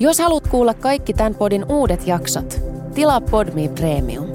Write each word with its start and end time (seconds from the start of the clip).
Jos 0.00 0.18
haluat 0.18 0.48
kuulla 0.48 0.74
kaikki 0.74 1.12
tämän 1.14 1.34
podin 1.34 1.64
uudet 1.68 2.06
jaksot, 2.06 2.60
tilaa 2.94 3.20
Podme 3.20 3.68
Premium. 3.68 4.26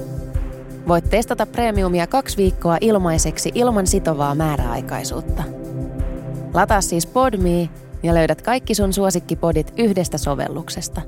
Voit 0.88 1.10
testata 1.10 1.46
Premiumia 1.46 2.06
kaksi 2.06 2.36
viikkoa 2.36 2.78
ilmaiseksi 2.80 3.52
ilman 3.54 3.86
sitovaa 3.86 4.34
määräaikaisuutta. 4.34 5.42
Lataa 6.54 6.80
siis 6.80 7.06
Podme 7.06 7.68
ja 8.02 8.14
löydät 8.14 8.42
kaikki 8.42 8.74
sun 8.74 8.92
suosikkipodit 8.92 9.72
yhdestä 9.76 10.18
sovelluksesta. 10.18 11.00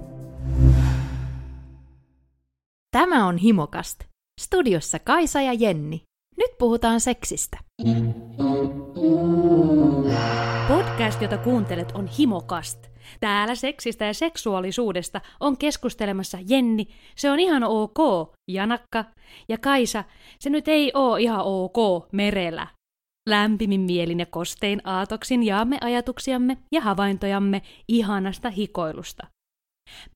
Tämä 2.91 3.27
on 3.27 3.37
Himokast. 3.37 4.01
Studiossa 4.41 4.99
Kaisa 4.99 5.41
ja 5.41 5.53
Jenni. 5.53 6.03
Nyt 6.37 6.51
puhutaan 6.59 7.01
seksistä. 7.01 7.59
Podcast, 10.69 11.23
jota 11.23 11.39
kuuntelet, 11.39 11.93
on 11.93 12.07
Himokast. 12.07 12.96
Täällä 13.21 13.55
seksistä 13.55 14.05
ja 14.05 14.15
seksuaalisuudesta 14.15 15.21
on 15.41 15.57
keskustelemassa 15.57 16.39
Jenni. 16.49 16.87
Se 17.17 17.31
on 17.31 17.41
ihan 17.41 17.65
ok, 17.65 17.99
Janakka. 18.51 19.05
Ja 19.49 19.59
Kaisa, 19.59 20.05
se 20.39 20.51
nyt 20.51 20.69
ei 20.69 20.93
oo 20.95 21.17
ihan 21.17 21.41
ok, 21.45 22.09
merellä. 22.13 22.67
Lämpimin 23.29 23.81
mielin 23.81 24.21
ja 24.21 24.27
kostein 24.27 24.81
aatoksin 24.85 25.43
jaamme 25.43 25.79
ajatuksiamme 25.81 26.57
ja 26.73 26.81
havaintojamme 26.81 27.63
ihanasta 27.89 28.51
hikoilusta. 28.51 29.27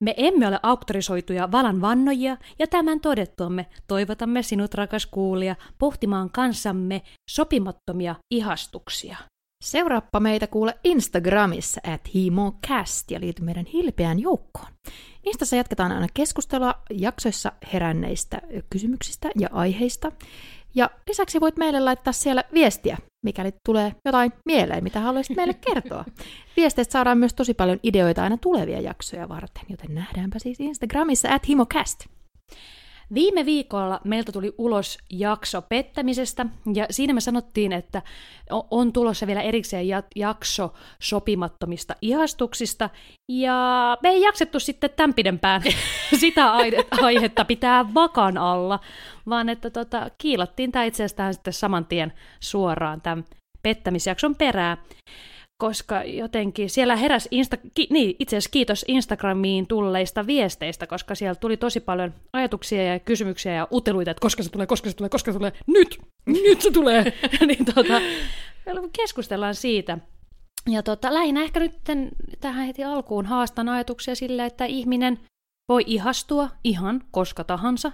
Me 0.01 0.15
emme 0.17 0.49
ole 0.49 0.61
auktorisoituja 0.63 1.53
valan 1.53 1.81
vannojia 1.81 2.37
ja 2.59 2.67
tämän 2.67 3.01
todettuamme 3.01 3.67
toivotamme 3.89 4.43
sinut 4.43 4.75
rakas 4.75 5.07
kuulija 5.07 5.57
pohtimaan 5.79 6.31
kanssamme 6.31 7.03
sopimattomia 7.31 8.15
ihastuksia. 8.35 9.17
Seuraappa 9.65 10.21
meitä 10.21 10.47
kuule 10.47 10.75
Instagramissa 10.85 11.81
at 11.93 12.15
HimoCast 12.15 13.11
ja 13.11 13.21
liity 13.21 13.43
meidän 13.43 13.67
hilpeään 13.67 14.21
joukkoon. 14.21 14.73
Instassa 15.25 15.57
jatketaan 15.57 15.93
aina 15.93 16.07
keskustelua 16.15 16.75
jaksoissa 16.91 17.53
heränneistä 17.73 18.41
kysymyksistä 18.71 19.31
ja 19.39 19.49
aiheista. 19.53 20.13
Ja 20.75 20.91
lisäksi 21.09 21.41
voit 21.41 21.57
meille 21.57 21.81
laittaa 21.81 22.13
siellä 22.13 22.45
viestiä, 22.55 22.99
mikäli 23.25 23.53
tulee 23.67 23.95
jotain 24.05 24.33
mieleen, 24.47 24.85
mitä 24.85 25.01
haluaisit 25.01 25.37
meille 25.37 25.55
kertoa. 25.69 26.05
Viesteistä 26.57 26.93
saadaan 26.93 27.19
myös 27.19 27.35
tosi 27.35 27.55
paljon 27.55 27.81
ideoita 27.83 28.23
aina 28.23 28.37
tulevia 28.37 28.81
jaksoja 28.81 29.29
varten, 29.29 29.63
joten 29.69 29.95
nähdäänpä 29.95 30.39
siis 30.39 30.61
Instagramissa 30.61 31.35
at 31.35 31.49
HimoCast. 31.49 32.07
Viime 33.15 33.47
viikolla 33.47 34.01
meiltä 34.05 34.33
tuli 34.33 34.55
ulos 34.59 34.99
jakso 35.11 35.63
pettämisestä, 35.63 36.47
ja 36.75 36.87
siinä 36.91 37.15
me 37.15 37.21
sanottiin, 37.21 37.73
että 37.73 38.03
on 38.71 38.93
tulossa 38.93 39.27
vielä 39.27 39.43
erikseen 39.43 39.87
jakso 40.17 40.75
sopimattomista 41.03 41.97
ihastuksista, 42.03 42.91
ja 43.29 43.99
me 44.03 44.09
ei 44.09 44.23
jaksettu 44.23 44.61
sitten 44.61 44.91
tämän 44.97 45.15
pidempään. 45.15 45.63
Sitä 46.21 46.53
aihetta 47.03 47.45
pitää 47.45 47.95
vakan 47.95 48.39
alla, 48.39 48.81
vaan 49.29 49.49
että 49.49 49.71
tota, 49.71 50.11
kiilattiin 50.19 50.73
tämä 50.73 50.85
itse 50.85 51.05
asiassa 51.05 51.33
sitten 51.33 51.53
saman 51.53 51.87
tien 51.87 52.13
suoraan 52.41 53.01
tämän 53.01 53.25
pettämisjakson 53.63 54.37
perään 54.37 54.79
koska 55.61 56.05
jotenkin 56.05 56.71
siellä 56.71 56.97
heräs, 56.97 57.29
Insta- 57.35 57.71
ki- 57.75 57.87
niin, 57.91 58.17
itse 58.19 58.37
asiassa 58.37 58.51
kiitos 58.51 58.85
Instagramiin 58.89 59.67
tulleista 59.67 60.27
viesteistä, 60.27 60.87
koska 60.87 61.15
siellä 61.15 61.35
tuli 61.35 61.57
tosi 61.57 61.81
paljon 61.81 62.15
ajatuksia 62.33 62.83
ja 62.83 62.99
kysymyksiä 62.99 63.53
ja 63.53 63.69
uteluita, 63.73 64.11
että 64.11 64.21
koska 64.21 64.43
se 64.43 64.51
tulee, 64.51 64.67
koska 64.67 64.91
se 64.91 64.97
tulee, 64.97 65.09
koska 65.09 65.33
se 65.33 65.39
tulee, 65.39 65.53
nyt, 65.67 65.99
nyt 66.27 66.61
se 66.61 66.71
tulee. 66.71 67.13
niin 67.49 67.65
tota, 67.75 68.01
keskustellaan 68.97 69.55
siitä. 69.55 69.99
Ja 70.69 70.83
tota, 70.83 71.15
lähinnä 71.15 71.43
ehkä 71.43 71.61
nyt 71.61 71.73
tähän 72.41 72.67
heti 72.67 72.85
alkuun 72.85 73.27
haastan 73.27 73.69
ajatuksia 73.69 74.15
sillä, 74.15 74.47
että 74.47 74.65
ihminen 74.65 75.19
voi 75.69 75.83
ihastua 75.87 76.49
ihan 76.65 77.03
koska 77.11 77.45
tahansa. 77.45 77.93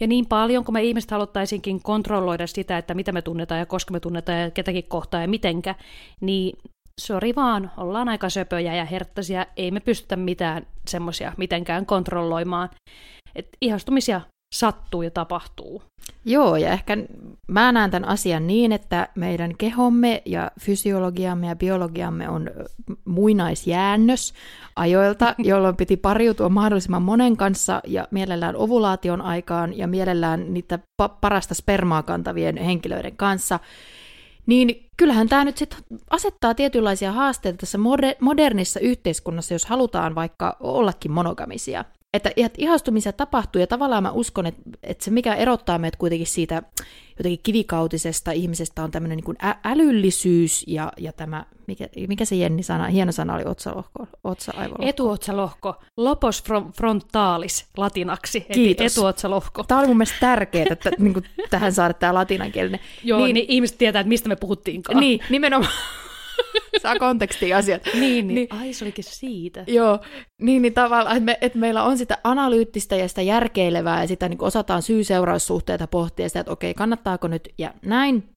Ja 0.00 0.06
niin 0.06 0.26
paljon, 0.26 0.64
kun 0.64 0.72
me 0.72 0.82
ihmiset 0.82 1.10
haluttaisinkin 1.10 1.82
kontrolloida 1.82 2.46
sitä, 2.46 2.78
että 2.78 2.94
mitä 2.94 3.12
me 3.12 3.22
tunnetaan 3.22 3.58
ja 3.58 3.66
koska 3.66 3.92
me 3.92 4.00
tunnetaan 4.00 4.40
ja 4.40 4.50
ketäkin 4.50 4.84
kohtaa 4.88 5.20
ja 5.20 5.28
mitenkä, 5.28 5.74
niin 6.20 6.58
sori 7.00 7.34
vaan, 7.34 7.70
ollaan 7.76 8.08
aika 8.08 8.30
söpöjä 8.30 8.74
ja 8.74 8.84
herttäisiä, 8.84 9.46
ei 9.56 9.70
me 9.70 9.80
pystytä 9.80 10.16
mitään 10.16 10.66
semmoisia 10.88 11.32
mitenkään 11.36 11.86
kontrolloimaan. 11.86 12.68
Et 13.34 13.48
ihastumisia 13.60 14.20
sattuu 14.54 15.02
ja 15.02 15.10
tapahtuu. 15.10 15.82
Joo, 16.24 16.56
ja 16.56 16.70
ehkä 16.70 16.96
mä 17.48 17.72
näen 17.72 17.90
tämän 17.90 18.08
asian 18.08 18.46
niin, 18.46 18.72
että 18.72 19.08
meidän 19.14 19.56
kehomme 19.58 20.22
ja 20.24 20.50
fysiologiamme 20.60 21.46
ja 21.46 21.56
biologiamme 21.56 22.28
on 22.28 22.50
muinaisjäännös 23.04 24.34
ajoilta, 24.76 25.34
jolloin 25.50 25.76
piti 25.76 25.96
pariutua 25.96 26.48
mahdollisimman 26.48 27.02
monen 27.02 27.36
kanssa 27.36 27.80
ja 27.86 28.08
mielellään 28.10 28.56
ovulaation 28.56 29.20
aikaan 29.20 29.78
ja 29.78 29.86
mielellään 29.86 30.54
niitä 30.54 30.78
parasta 31.20 31.54
spermaa 31.54 32.02
kantavien 32.02 32.56
henkilöiden 32.56 33.16
kanssa. 33.16 33.60
Niin 34.46 34.90
kyllähän 34.96 35.28
tämä 35.28 35.44
nyt 35.44 35.56
sitten 35.56 35.78
asettaa 36.10 36.54
tietynlaisia 36.54 37.12
haasteita 37.12 37.58
tässä 37.58 37.78
modernissa 38.20 38.80
yhteiskunnassa, 38.80 39.54
jos 39.54 39.66
halutaan 39.66 40.14
vaikka 40.14 40.56
ollakin 40.60 41.12
monogamisia. 41.12 41.84
Että 42.14 42.30
ihastumisia 42.58 43.12
tapahtuu 43.12 43.60
ja 43.60 43.66
tavallaan 43.66 44.02
mä 44.02 44.10
uskon, 44.10 44.46
että, 44.46 44.62
että 44.82 45.04
se 45.04 45.10
mikä 45.10 45.34
erottaa 45.34 45.78
meidät 45.78 45.96
kuitenkin 45.96 46.26
siitä 46.26 46.62
jotenkin 47.18 47.40
kivikautisesta 47.42 48.32
ihmisestä 48.32 48.82
on 48.82 48.90
tämmöinen 48.90 49.18
niin 49.18 49.44
ä- 49.44 49.58
älyllisyys 49.64 50.64
ja, 50.66 50.92
ja 50.96 51.12
tämä, 51.12 51.44
mikä, 51.66 51.88
mikä 52.08 52.24
se 52.24 52.36
Jenni 52.36 52.62
sana, 52.62 52.86
hieno 52.86 53.12
sana 53.12 53.34
oli 53.34 53.42
otsalohko, 53.46 54.06
otsa 54.24 54.52
Etuotsalohko, 54.80 55.74
lopos 55.96 56.44
frontalis 56.76 57.66
latinaksi, 57.76 58.40
Kiitos. 58.40 58.92
etuotsalohko. 58.92 59.62
Tämä 59.62 59.80
oli 59.80 59.86
mun 59.88 59.96
mielestä 59.96 60.16
tärkeää, 60.20 60.66
että 60.70 60.90
niin 60.98 61.12
kuin, 61.12 61.24
tähän 61.50 61.72
saada 61.72 61.94
tämä 61.94 62.14
latinankielinen. 62.14 62.80
Joo, 63.04 63.24
niin, 63.24 63.34
niin 63.34 63.46
ihmiset 63.48 63.78
tietää, 63.78 64.00
että 64.00 64.08
mistä 64.08 64.28
me 64.28 64.36
puhuttiinkaan. 64.36 65.00
Niin, 65.00 65.20
nimenomaan. 65.30 65.72
Saa 66.82 66.98
kontekstia 66.98 67.58
asiat. 67.58 67.82
Niin, 67.84 68.00
niin. 68.00 68.34
niin. 68.34 68.46
Ai, 68.50 68.72
se 68.72 68.84
olikin 68.84 69.04
siitä. 69.04 69.64
Joo, 69.66 69.98
niin, 70.40 70.62
niin 70.62 70.74
tavallaan, 70.74 71.16
että, 71.16 71.24
me, 71.24 71.38
että 71.40 71.58
meillä 71.58 71.82
on 71.82 71.98
sitä 71.98 72.18
analyyttistä 72.24 72.96
ja 72.96 73.08
sitä 73.08 73.22
järkeilevää 73.22 74.00
ja 74.00 74.08
sitä 74.08 74.28
niin 74.28 74.42
osataan 74.42 74.82
syy-seuraussuhteita 74.82 75.86
pohtia 75.86 76.28
sitä, 76.28 76.40
että 76.40 76.52
okei, 76.52 76.74
kannattaako 76.74 77.28
nyt 77.28 77.48
ja 77.58 77.74
näin. 77.84 78.34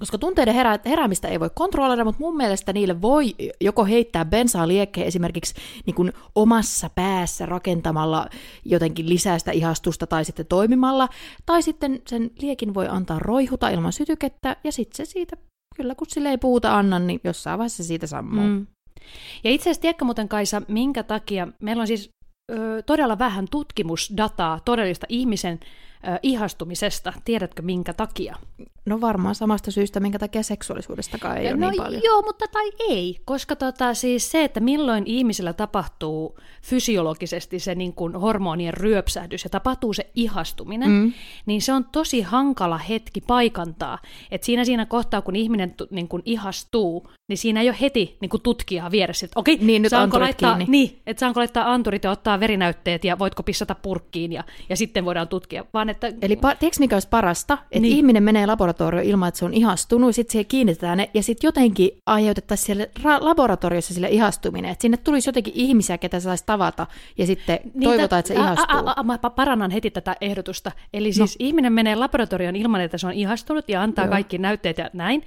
Koska 0.00 0.18
tunteiden 0.18 0.54
herä, 0.54 0.78
heräämistä 0.86 1.28
ei 1.28 1.40
voi 1.40 1.50
kontrolloida, 1.54 2.04
mutta 2.04 2.20
mun 2.20 2.36
mielestä 2.36 2.72
niille 2.72 3.02
voi 3.02 3.34
joko 3.60 3.84
heittää 3.84 4.24
bensaa 4.24 4.68
liekkeen 4.68 5.06
esimerkiksi 5.06 5.54
niin 5.86 5.94
kuin 5.94 6.12
omassa 6.34 6.90
päässä 6.94 7.46
rakentamalla 7.46 8.28
jotenkin 8.64 9.08
lisää 9.08 9.38
sitä 9.38 9.50
ihastusta 9.50 10.06
tai 10.06 10.24
sitten 10.24 10.46
toimimalla, 10.46 11.08
tai 11.46 11.62
sitten 11.62 12.02
sen 12.06 12.30
liekin 12.42 12.74
voi 12.74 12.88
antaa 12.88 13.18
roihuta 13.18 13.68
ilman 13.68 13.92
sytykettä 13.92 14.56
ja 14.64 14.72
sitten 14.72 15.06
se 15.06 15.10
siitä 15.10 15.36
kyllä 15.80 15.94
kun 15.94 16.06
sille 16.10 16.28
ei 16.28 16.38
puuta 16.38 16.78
anna, 16.78 16.98
niin 16.98 17.20
jossain 17.24 17.58
vaiheessa 17.58 17.84
siitä 17.84 18.06
sammuu. 18.06 18.44
Mm. 18.44 18.66
Ja 19.44 19.50
itse 19.50 19.62
asiassa 19.62 19.80
tiedätkö 19.80 20.04
muuten 20.04 20.28
Kaisa, 20.28 20.62
minkä 20.68 21.02
takia 21.02 21.48
meillä 21.62 21.80
on 21.80 21.86
siis 21.86 22.10
ö, 22.52 22.82
todella 22.86 23.18
vähän 23.18 23.46
tutkimusdataa 23.50 24.60
todellista 24.64 25.06
ihmisen 25.08 25.60
ihastumisesta. 26.22 27.12
Tiedätkö 27.24 27.62
minkä 27.62 27.92
takia? 27.92 28.36
No 28.86 29.00
varmaan 29.00 29.34
samasta 29.34 29.70
syystä, 29.70 30.00
minkä 30.00 30.18
takia 30.18 30.42
seksuaalisuudestakaan 30.42 31.36
ei 31.36 31.44
no, 31.44 31.50
ole 31.50 31.70
niin 31.70 31.82
paljon. 31.82 32.02
Joo, 32.04 32.22
mutta 32.22 32.44
tai 32.52 32.70
ei, 32.78 33.20
koska 33.24 33.56
tota, 33.56 33.94
siis 33.94 34.30
se, 34.30 34.44
että 34.44 34.60
milloin 34.60 35.04
ihmisellä 35.06 35.52
tapahtuu 35.52 36.38
fysiologisesti 36.62 37.58
se 37.58 37.74
niin 37.74 37.92
kuin 37.92 38.16
hormonien 38.16 38.74
ryöpsähdys 38.74 39.44
ja 39.44 39.50
tapahtuu 39.50 39.92
se 39.92 40.10
ihastuminen, 40.14 40.90
mm. 40.90 41.12
niin 41.46 41.62
se 41.62 41.72
on 41.72 41.84
tosi 41.84 42.22
hankala 42.22 42.78
hetki 42.78 43.20
paikantaa. 43.20 43.98
Et 44.30 44.42
siinä 44.42 44.64
siinä 44.64 44.86
kohtaa, 44.86 45.22
kun 45.22 45.36
ihminen 45.36 45.74
niin 45.90 46.08
kuin 46.08 46.22
ihastuu, 46.24 47.06
niin 47.28 47.38
siinä 47.38 47.60
ei 47.60 47.68
ole 47.68 47.76
heti 47.80 48.16
niin 48.20 48.28
kuin 48.28 48.42
tutkijaa 48.42 48.90
vieressä, 48.90 49.24
että 49.24 49.40
okei, 49.40 49.58
niin, 49.60 49.82
nyt 49.82 49.90
saanko 49.90 50.20
laittaa, 50.20 50.56
kiinni. 50.56 50.70
Niin, 50.70 51.02
että 51.06 51.20
saanko 51.20 51.40
laittaa 51.40 51.72
anturit 51.72 52.04
ja 52.04 52.10
ottaa 52.10 52.40
verinäytteet 52.40 53.04
ja 53.04 53.18
voitko 53.18 53.42
pissata 53.42 53.74
purkkiin 53.74 54.32
ja, 54.32 54.44
ja 54.68 54.76
sitten 54.76 55.04
voidaan 55.04 55.28
tutkia. 55.28 55.64
Vaan 55.74 55.89
että... 55.90 56.12
Eli 56.22 56.34
pa- 56.34 56.56
tiedätkö 56.58 56.76
mikä 56.78 56.96
olisi 56.96 57.08
parasta? 57.08 57.54
Että 57.54 57.78
niin. 57.78 57.96
ihminen 57.96 58.22
menee 58.22 58.46
laboratorioon 58.46 59.06
ilman, 59.06 59.28
että 59.28 59.38
se 59.38 59.44
on 59.44 59.54
ihastunut, 59.54 60.14
sitten 60.14 60.32
siihen 60.32 60.46
kiinnitetään 60.46 60.98
ne, 60.98 61.10
ja 61.14 61.22
sitten 61.22 61.48
jotenkin 61.48 61.90
aiheutettaisiin 62.06 62.66
siellä 62.66 62.84
ra- 62.84 63.24
laboratoriossa 63.24 63.94
sille 63.94 64.08
ihastuminen, 64.08 64.70
että 64.70 64.82
sinne 64.82 64.96
tulisi 64.96 65.28
jotenkin 65.28 65.54
ihmisiä, 65.56 65.98
ketä 65.98 66.20
saisi 66.20 66.44
tavata, 66.46 66.86
ja 67.18 67.26
sitten 67.26 67.58
niin 67.74 67.82
toivotaan, 67.82 68.20
että 68.20 68.34
se 68.34 68.40
ihastuu. 68.40 68.78
A, 68.78 68.90
a, 68.90 68.94
a, 68.96 69.02
mä 69.02 69.18
parannan 69.18 69.70
heti 69.70 69.90
tätä 69.90 70.16
ehdotusta. 70.20 70.72
Eli 70.92 71.08
no. 71.08 71.12
siis 71.12 71.36
ihminen 71.38 71.72
menee 71.72 71.94
laboratorioon 71.94 72.56
ilman, 72.56 72.80
että 72.80 72.98
se 72.98 73.06
on 73.06 73.12
ihastunut, 73.12 73.68
ja 73.68 73.82
antaa 73.82 74.04
Joo. 74.04 74.12
kaikki 74.12 74.38
näytteet 74.38 74.78
ja 74.78 74.90
näin, 74.92 75.22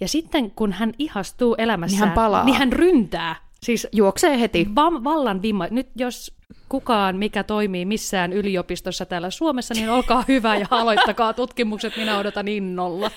ja 0.00 0.08
sitten 0.08 0.50
kun 0.50 0.72
hän 0.72 0.92
ihastuu 0.98 1.54
elämässään, 1.58 2.00
niin 2.00 2.08
hän, 2.08 2.14
palaa. 2.14 2.44
Niin 2.44 2.56
hän 2.56 2.72
ryntää. 2.72 3.47
Siis 3.62 3.88
juoksee 3.92 4.40
heti. 4.40 4.66
Va- 4.74 5.04
vallan 5.04 5.42
vimma. 5.42 5.66
Nyt 5.70 5.88
jos 5.96 6.38
kukaan, 6.68 7.16
mikä 7.16 7.44
toimii 7.44 7.84
missään 7.84 8.32
yliopistossa 8.32 9.06
täällä 9.06 9.30
Suomessa, 9.30 9.74
niin 9.74 9.90
olkaa 9.90 10.24
hyvä 10.28 10.56
ja 10.56 10.66
aloittakaa 10.70 11.32
tutkimukset, 11.32 11.96
minä 11.96 12.18
odotan 12.18 12.48
innolla. 12.48 13.10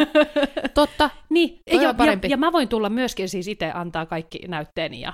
Totta, 0.74 1.10
niin, 1.30 1.60
ja, 1.72 1.82
ja, 1.82 1.94
ja 2.28 2.36
mä 2.36 2.52
voin 2.52 2.68
tulla 2.68 2.90
myöskin 2.90 3.28
siis 3.28 3.48
itse 3.48 3.70
antaa 3.70 4.06
kaikki 4.06 4.38
näytteeni 4.48 5.00
ja 5.00 5.12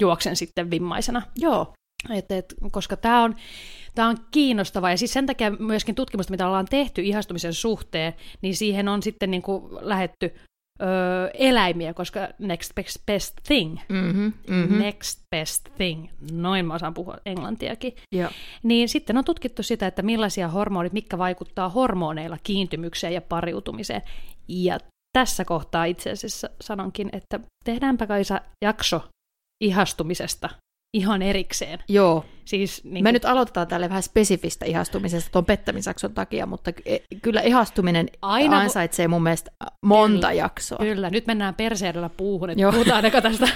juoksen 0.00 0.36
sitten 0.36 0.70
vimmaisena. 0.70 1.22
Joo. 1.36 1.72
Et, 2.10 2.32
et, 2.32 2.54
koska 2.70 2.96
tämä 2.96 3.22
on, 3.22 3.36
tää 3.94 4.08
on 4.08 4.16
kiinnostavaa, 4.30 4.90
ja 4.90 4.96
siis 4.96 5.12
sen 5.12 5.26
takia 5.26 5.50
myöskin 5.50 5.94
tutkimusta, 5.94 6.30
mitä 6.30 6.46
ollaan 6.46 6.66
tehty 6.70 7.02
ihastumisen 7.02 7.54
suhteen, 7.54 8.14
niin 8.42 8.56
siihen 8.56 8.88
on 8.88 9.02
sitten 9.02 9.30
niin 9.30 9.42
kuin 9.42 9.62
lähetty 9.80 10.34
öö, 10.82 11.30
eläimiä, 11.34 11.94
koska 11.94 12.28
next 12.38 12.74
best, 12.74 13.06
best 13.06 13.34
thing, 13.46 13.78
Mm-hmm, 13.88 14.32
mm-hmm. 14.48 14.78
next 14.78 15.20
best 15.30 15.68
thing, 15.76 16.08
noin 16.32 16.66
mä 16.66 16.74
osaan 16.74 16.94
puhua 16.94 17.16
englantiakin, 17.26 17.96
Joo. 18.12 18.30
niin 18.62 18.88
sitten 18.88 19.18
on 19.18 19.24
tutkittu 19.24 19.62
sitä, 19.62 19.86
että 19.86 20.02
millaisia 20.02 20.48
hormonit, 20.48 20.92
mitkä 20.92 21.18
vaikuttaa 21.18 21.68
hormoneilla 21.68 22.38
kiintymykseen 22.42 23.14
ja 23.14 23.20
pariutumiseen. 23.20 24.02
Ja 24.48 24.78
tässä 25.12 25.44
kohtaa 25.44 25.84
itse 25.84 26.10
asiassa 26.10 26.50
sanonkin, 26.60 27.08
että 27.12 27.40
tehdäänpä 27.64 28.06
Kaisa 28.06 28.40
jakso 28.64 29.08
ihastumisesta 29.64 30.48
ihan 30.94 31.22
erikseen. 31.22 31.78
Joo. 31.88 32.24
Siis, 32.44 32.84
niin 32.84 33.04
Me 33.04 33.12
nyt 33.12 33.24
aloitetaan 33.24 33.66
tälle 33.66 33.88
vähän 33.88 34.02
spesifistä 34.02 34.66
ihastumisesta 34.66 35.30
tuon 35.32 35.44
pettämisjakson 35.44 36.14
takia, 36.14 36.46
mutta 36.46 36.72
e- 36.86 36.98
kyllä 37.22 37.40
ihastuminen 37.40 38.08
Aina 38.22 38.58
ansaitsee 38.58 39.08
mun 39.08 39.22
mielestä 39.22 39.50
monta 39.82 40.26
Kyllä. 40.28 40.32
jaksoa. 40.32 40.78
Kyllä, 40.78 41.10
nyt 41.10 41.26
mennään 41.26 41.54
perseedellä 41.54 42.08
puuhun, 42.08 42.50
että 42.50 42.62
Joo. 42.62 42.72
puhutaan 42.72 43.04
eka 43.04 43.22
tästä. 43.22 43.48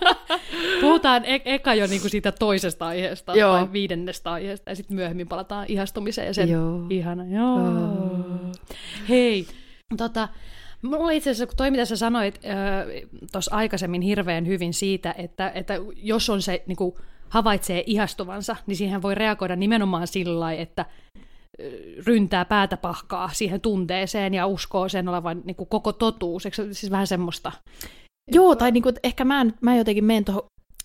puhutaan 0.80 1.24
e- 1.24 1.42
eka 1.44 1.74
jo 1.74 1.86
niinku 1.86 2.08
siitä 2.08 2.32
toisesta 2.32 2.86
aiheesta 2.86 3.36
Joo. 3.36 3.52
tai 3.52 3.72
viidennestä 3.72 4.32
aiheesta 4.32 4.70
ja 4.70 4.76
sitten 4.76 4.94
myöhemmin 4.94 5.28
palataan 5.28 5.66
ihastumiseen 5.68 6.26
ja 6.26 6.34
sen 6.34 6.48
Joo. 6.48 6.86
ihana. 6.90 7.24
Joo. 7.24 7.60
Hei, 9.08 9.46
tota, 9.96 10.28
mulla 10.82 11.10
itse 11.10 11.30
asiassa, 11.30 11.46
kun 11.46 11.56
toi 11.56 11.70
mitä 11.70 11.84
sä 11.84 11.96
sanoit 11.96 12.40
tuossa 13.32 13.56
aikaisemmin 13.56 14.02
hirveän 14.02 14.46
hyvin 14.46 14.74
siitä, 14.74 15.14
että, 15.18 15.52
että 15.54 15.74
jos 15.96 16.30
on 16.30 16.42
se 16.42 16.62
niinku, 16.66 16.98
havaitsee 17.28 17.84
ihastuvansa, 17.86 18.56
niin 18.66 18.76
siihen 18.76 19.02
voi 19.02 19.14
reagoida 19.14 19.56
nimenomaan 19.56 20.06
sillä 20.06 20.40
lailla, 20.40 20.62
että 20.62 20.86
ryntää 22.06 22.44
päätä 22.44 22.76
pahkaa 22.76 23.30
siihen 23.32 23.60
tunteeseen 23.60 24.34
ja 24.34 24.46
uskoo 24.46 24.88
sen 24.88 25.08
olevan 25.08 25.42
niin 25.44 25.56
kuin 25.56 25.68
koko 25.68 25.92
totuus. 25.92 26.46
Eikö 26.46 26.56
siis 26.56 26.90
vähän 26.90 27.06
semmoista? 27.06 27.52
Joo, 28.32 28.56
tai 28.56 28.70
niinku, 28.70 28.88
että 28.88 29.00
ehkä 29.02 29.24
mä, 29.24 29.46
mä 29.60 29.76
jotenkin 29.76 30.04
menen 30.04 30.24
tuohon, 30.24 30.42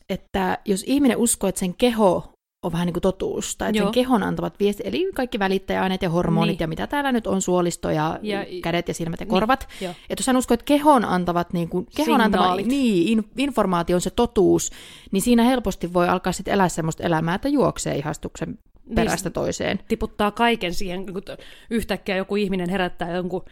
että 0.10 0.58
jos 0.66 0.84
ihminen 0.88 1.18
uskoo, 1.18 1.48
että 1.48 1.60
sen 1.60 1.74
keho 1.74 2.35
on 2.66 2.72
vähän 2.72 2.86
niin 2.86 2.94
kuin 2.94 3.02
totuus, 3.02 3.56
tai 3.58 3.74
sen 3.74 3.92
kehon 3.92 4.24
antavat 4.24 4.60
viesti, 4.60 4.84
eli 4.86 5.12
kaikki 5.16 5.40
välittäjäaineet 5.40 6.02
ja 6.02 6.10
hormonit 6.10 6.48
Niin. 6.54 6.60
ja 6.60 6.68
mitä 6.68 6.88
täällä 6.88 7.12
nyt 7.12 7.28
on, 7.28 7.42
suolisto 7.42 7.90
ja, 7.90 8.20
Ja- 8.22 8.46
kädet 8.64 8.88
ja 8.88 8.94
silmät 8.94 9.20
ja 9.20 9.26
korvat. 9.26 9.68
Joo. 9.82 9.92
Että 10.10 10.22
jos 10.22 10.28
hän 10.28 10.38
uskoo, 10.38 10.54
että 10.54 10.66
kehon 10.66 11.06
antavat, 11.06 11.54
niin 11.54 11.70
kuin, 11.70 11.88
kehon 11.96 12.22
antava 12.22 12.56
niin, 12.56 13.08
in, 13.08 13.24
informaatio 13.38 13.96
on 13.98 14.02
se 14.02 14.10
totuus, 14.10 14.72
niin 15.12 15.22
siinä 15.22 15.44
helposti 15.44 15.94
voi 15.94 16.08
alkaa 16.10 16.34
sitten 16.34 16.54
elää 16.54 16.70
semmoista 16.70 17.04
elämää, 17.04 17.36
että 17.36 17.50
juoksee 17.50 17.96
ihastuksen 17.98 18.60
perästä 18.96 19.30
toiseen. 19.30 19.80
tiputtaa 19.88 20.32
kaiken 20.32 20.74
siihen, 20.74 21.06
kun 21.14 21.22
yhtäkkiä 21.70 22.18
joku 22.18 22.36
ihminen 22.36 22.70
herättää 22.70 23.16
jonkun 23.16 23.46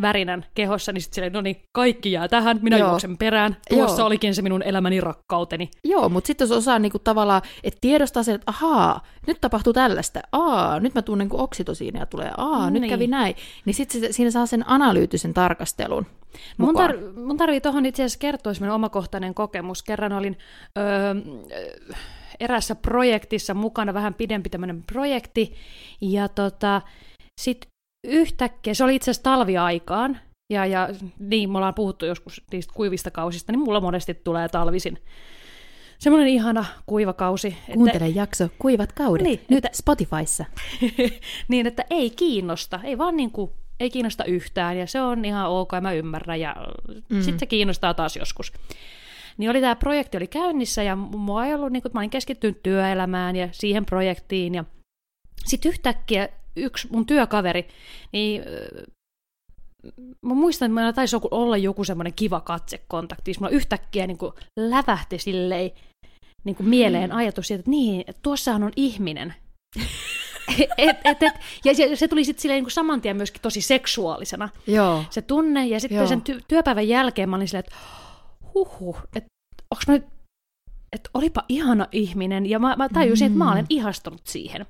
värinän 0.00 0.44
kehossa, 0.54 0.92
niin 0.92 1.02
sitten 1.02 1.14
silleen, 1.14 1.32
no 1.32 1.40
niin, 1.40 1.62
kaikki 1.72 2.12
jää 2.12 2.28
tähän, 2.28 2.58
minä 2.62 2.78
Joo. 2.78 2.88
juoksen 2.88 3.18
perään, 3.18 3.56
tuossa 3.68 4.00
Joo. 4.00 4.06
olikin 4.06 4.34
se 4.34 4.42
minun 4.42 4.62
elämäni 4.62 5.00
rakkauteni. 5.00 5.70
Joo, 5.84 6.08
mutta 6.08 6.26
sitten 6.26 6.44
jos 6.44 6.52
osaa 6.58 6.78
niinku 6.78 6.98
tavallaan, 6.98 7.42
että 7.64 7.78
tiedostaa 7.80 8.22
sen, 8.22 8.34
että 8.34 8.44
ahaa, 8.50 9.02
nyt 9.26 9.40
tapahtuu 9.40 9.72
tällaista, 9.72 10.20
aa, 10.32 10.80
nyt 10.80 10.94
mä 10.94 11.02
tunnen 11.02 11.28
niin 11.28 11.40
oksitosiinia 11.40 12.06
tulee, 12.06 12.30
aa, 12.36 12.70
nyt 12.70 12.80
Niin. 12.82 12.90
kävi 12.90 13.06
näin, 13.06 13.34
niin 13.64 13.74
sitten 13.74 14.14
siinä 14.14 14.30
saa 14.30 14.46
sen 14.46 14.64
analyyttisen 14.70 15.34
tarkastelun 15.34 16.06
Mun, 16.58 16.68
mukaan. 16.68 16.90
tar- 16.90 17.18
mun 17.20 17.36
tarvii 17.36 17.60
tuohon 17.60 17.86
itse 17.86 18.02
asiassa 18.02 18.18
kertoa 18.18 18.54
semmoinen 18.54 18.74
omakohtainen 18.74 19.34
kokemus. 19.34 19.82
Kerran 19.82 20.12
olin 20.12 20.38
öö, 20.78 21.14
erässä 22.40 22.74
projektissa 22.74 23.54
mukana, 23.54 23.94
vähän 23.94 24.14
pidempi 24.14 24.48
tämmöinen 24.50 24.82
projekti, 24.82 25.54
ja 26.00 26.28
tota, 26.28 26.82
sitten 27.40 27.70
yhtäkkiä, 28.04 28.74
se 28.74 28.84
oli 28.84 28.94
itse 28.94 29.10
asiassa 29.10 29.22
talviaikaan, 29.22 30.20
ja, 30.52 30.66
ja 30.66 30.88
niin, 31.18 31.50
me 31.50 31.58
ollaan 31.58 31.74
puhuttu 31.74 32.06
joskus 32.06 32.42
niistä 32.52 32.74
kuivista 32.74 33.10
kausista, 33.10 33.52
niin 33.52 33.60
mulla 33.60 33.80
monesti 33.80 34.14
tulee 34.14 34.48
talvisin 34.48 34.98
semmoinen 35.98 36.28
ihana 36.28 36.64
kuiva 36.86 37.12
kausi. 37.12 37.56
Kuuntele 37.74 38.08
jakso 38.08 38.48
Kuivat 38.58 38.92
kaudet, 38.92 39.22
Niin, 39.22 39.40
nyt 39.48 39.64
Spotifyssa. 39.72 40.44
niin, 41.48 41.66
että 41.66 41.84
ei 41.90 42.10
kiinnosta, 42.10 42.80
ei 42.84 42.98
vaan 42.98 43.16
niin 43.16 43.30
kuin, 43.30 43.50
ei 43.80 43.90
kiinnosta 43.90 44.24
yhtään, 44.24 44.78
ja 44.78 44.86
se 44.86 45.00
on 45.00 45.24
ihan 45.24 45.50
ok, 45.50 45.72
ja 45.72 45.80
mä 45.80 45.92
ymmärrän, 45.92 46.40
ja 46.40 46.56
mm. 47.08 47.22
sitten 47.22 47.38
se 47.38 47.46
kiinnostaa 47.46 47.94
taas 47.94 48.16
joskus. 48.16 48.52
Niin 49.38 49.50
oli 49.50 49.60
tämä 49.60 49.76
projekti 49.76 50.16
oli 50.16 50.26
käynnissä, 50.26 50.82
ja 50.82 50.96
mua 50.96 51.46
ei 51.46 51.54
ollut, 51.54 51.72
niin 51.72 51.82
kuin, 51.82 51.92
mä 51.94 52.00
olin 52.00 52.10
keskittynyt 52.10 52.62
työelämään 52.62 53.36
ja 53.36 53.48
siihen 53.52 53.86
projektiin, 53.86 54.54
ja 54.54 54.64
sitten 55.46 55.68
yhtäkkiä 55.68 56.28
yksi 56.62 56.88
mun 56.90 57.06
työkaveri, 57.06 57.68
niin 58.12 58.42
ö, 58.46 58.84
mä 60.22 60.34
muistan, 60.34 60.66
että 60.66 60.74
meillä 60.74 60.92
taisi 60.92 61.16
olla 61.30 61.56
joku 61.56 61.84
semmoinen 61.84 62.12
kiva 62.12 62.40
katsekontakti, 62.40 63.24
siis 63.24 63.40
mulla 63.40 63.54
yhtäkkiä 63.54 64.06
niin 64.06 64.18
kuin 64.18 64.32
lävähti 64.58 65.18
silleen 65.18 65.70
niin 66.44 66.56
kuin 66.56 66.68
mieleen 66.68 67.12
ajatus 67.12 67.46
siitä, 67.46 67.60
että 67.60 67.70
niin, 67.70 68.04
että 68.06 68.20
tuossahan 68.22 68.62
on 68.62 68.72
ihminen. 68.76 69.34
et, 70.78 70.96
et, 71.04 71.22
et, 71.22 71.32
ja 71.64 71.74
se, 71.74 71.96
se 71.96 72.08
tuli 72.08 72.24
sitten 72.24 72.42
silleen 72.42 72.64
niin 72.64 72.70
saman 72.70 73.00
tien 73.00 73.16
myöskin 73.16 73.42
tosi 73.42 73.60
seksuaalisena 73.60 74.48
Joo. 74.66 75.04
se 75.10 75.22
tunne, 75.22 75.66
ja 75.66 75.80
sitten 75.80 75.96
Joo. 75.96 76.06
sen 76.06 76.22
ty- 76.30 76.42
työpäivän 76.48 76.88
jälkeen 76.88 77.28
mä 77.28 77.36
olin 77.36 77.48
silleen, 77.48 77.64
että 77.66 77.76
huhhuh, 78.54 78.98
että 79.16 79.28
onks 79.70 79.86
mä 79.86 79.94
nyt, 79.94 80.06
että 80.92 81.10
olipa 81.14 81.44
ihana 81.48 81.86
ihminen, 81.92 82.50
ja 82.50 82.58
mä, 82.58 82.76
mä 82.76 82.88
tajusin, 82.88 83.26
mm. 83.26 83.32
että 83.32 83.44
mä 83.44 83.52
olen 83.52 83.66
ihastunut 83.68 84.20
siihen. 84.24 84.66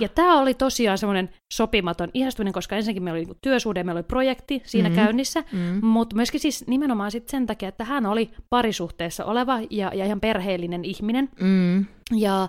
Ja 0.00 0.08
tämä 0.08 0.38
oli 0.40 0.54
tosiaan 0.54 0.98
semmoinen 0.98 1.28
sopimaton 1.54 2.10
ihastuminen, 2.14 2.52
koska 2.52 2.76
ensinnäkin 2.76 3.02
meillä 3.02 3.16
oli 3.16 3.24
niinku 3.24 3.38
työsuhde, 3.42 3.84
meillä 3.84 3.98
oli 3.98 4.02
projekti 4.08 4.62
siinä 4.64 4.88
Mhm. 4.88 4.98
mm. 4.98 5.04
käynnissä, 5.04 5.44
Mm. 5.52 5.58
mm. 5.58 5.86
mutta 5.86 6.16
myöskin 6.16 6.40
siis 6.40 6.66
nimenomaan 6.66 7.10
sit 7.10 7.28
sen 7.28 7.46
takia, 7.46 7.68
että 7.68 7.84
hän 7.84 8.06
oli 8.06 8.30
parisuhteessa 8.50 9.24
oleva 9.24 9.58
ja, 9.70 9.90
ja 9.94 10.04
ihan 10.04 10.20
perheellinen 10.20 10.84
ihminen, 10.84 11.28
Mm. 11.40 11.86
ja, 12.16 12.48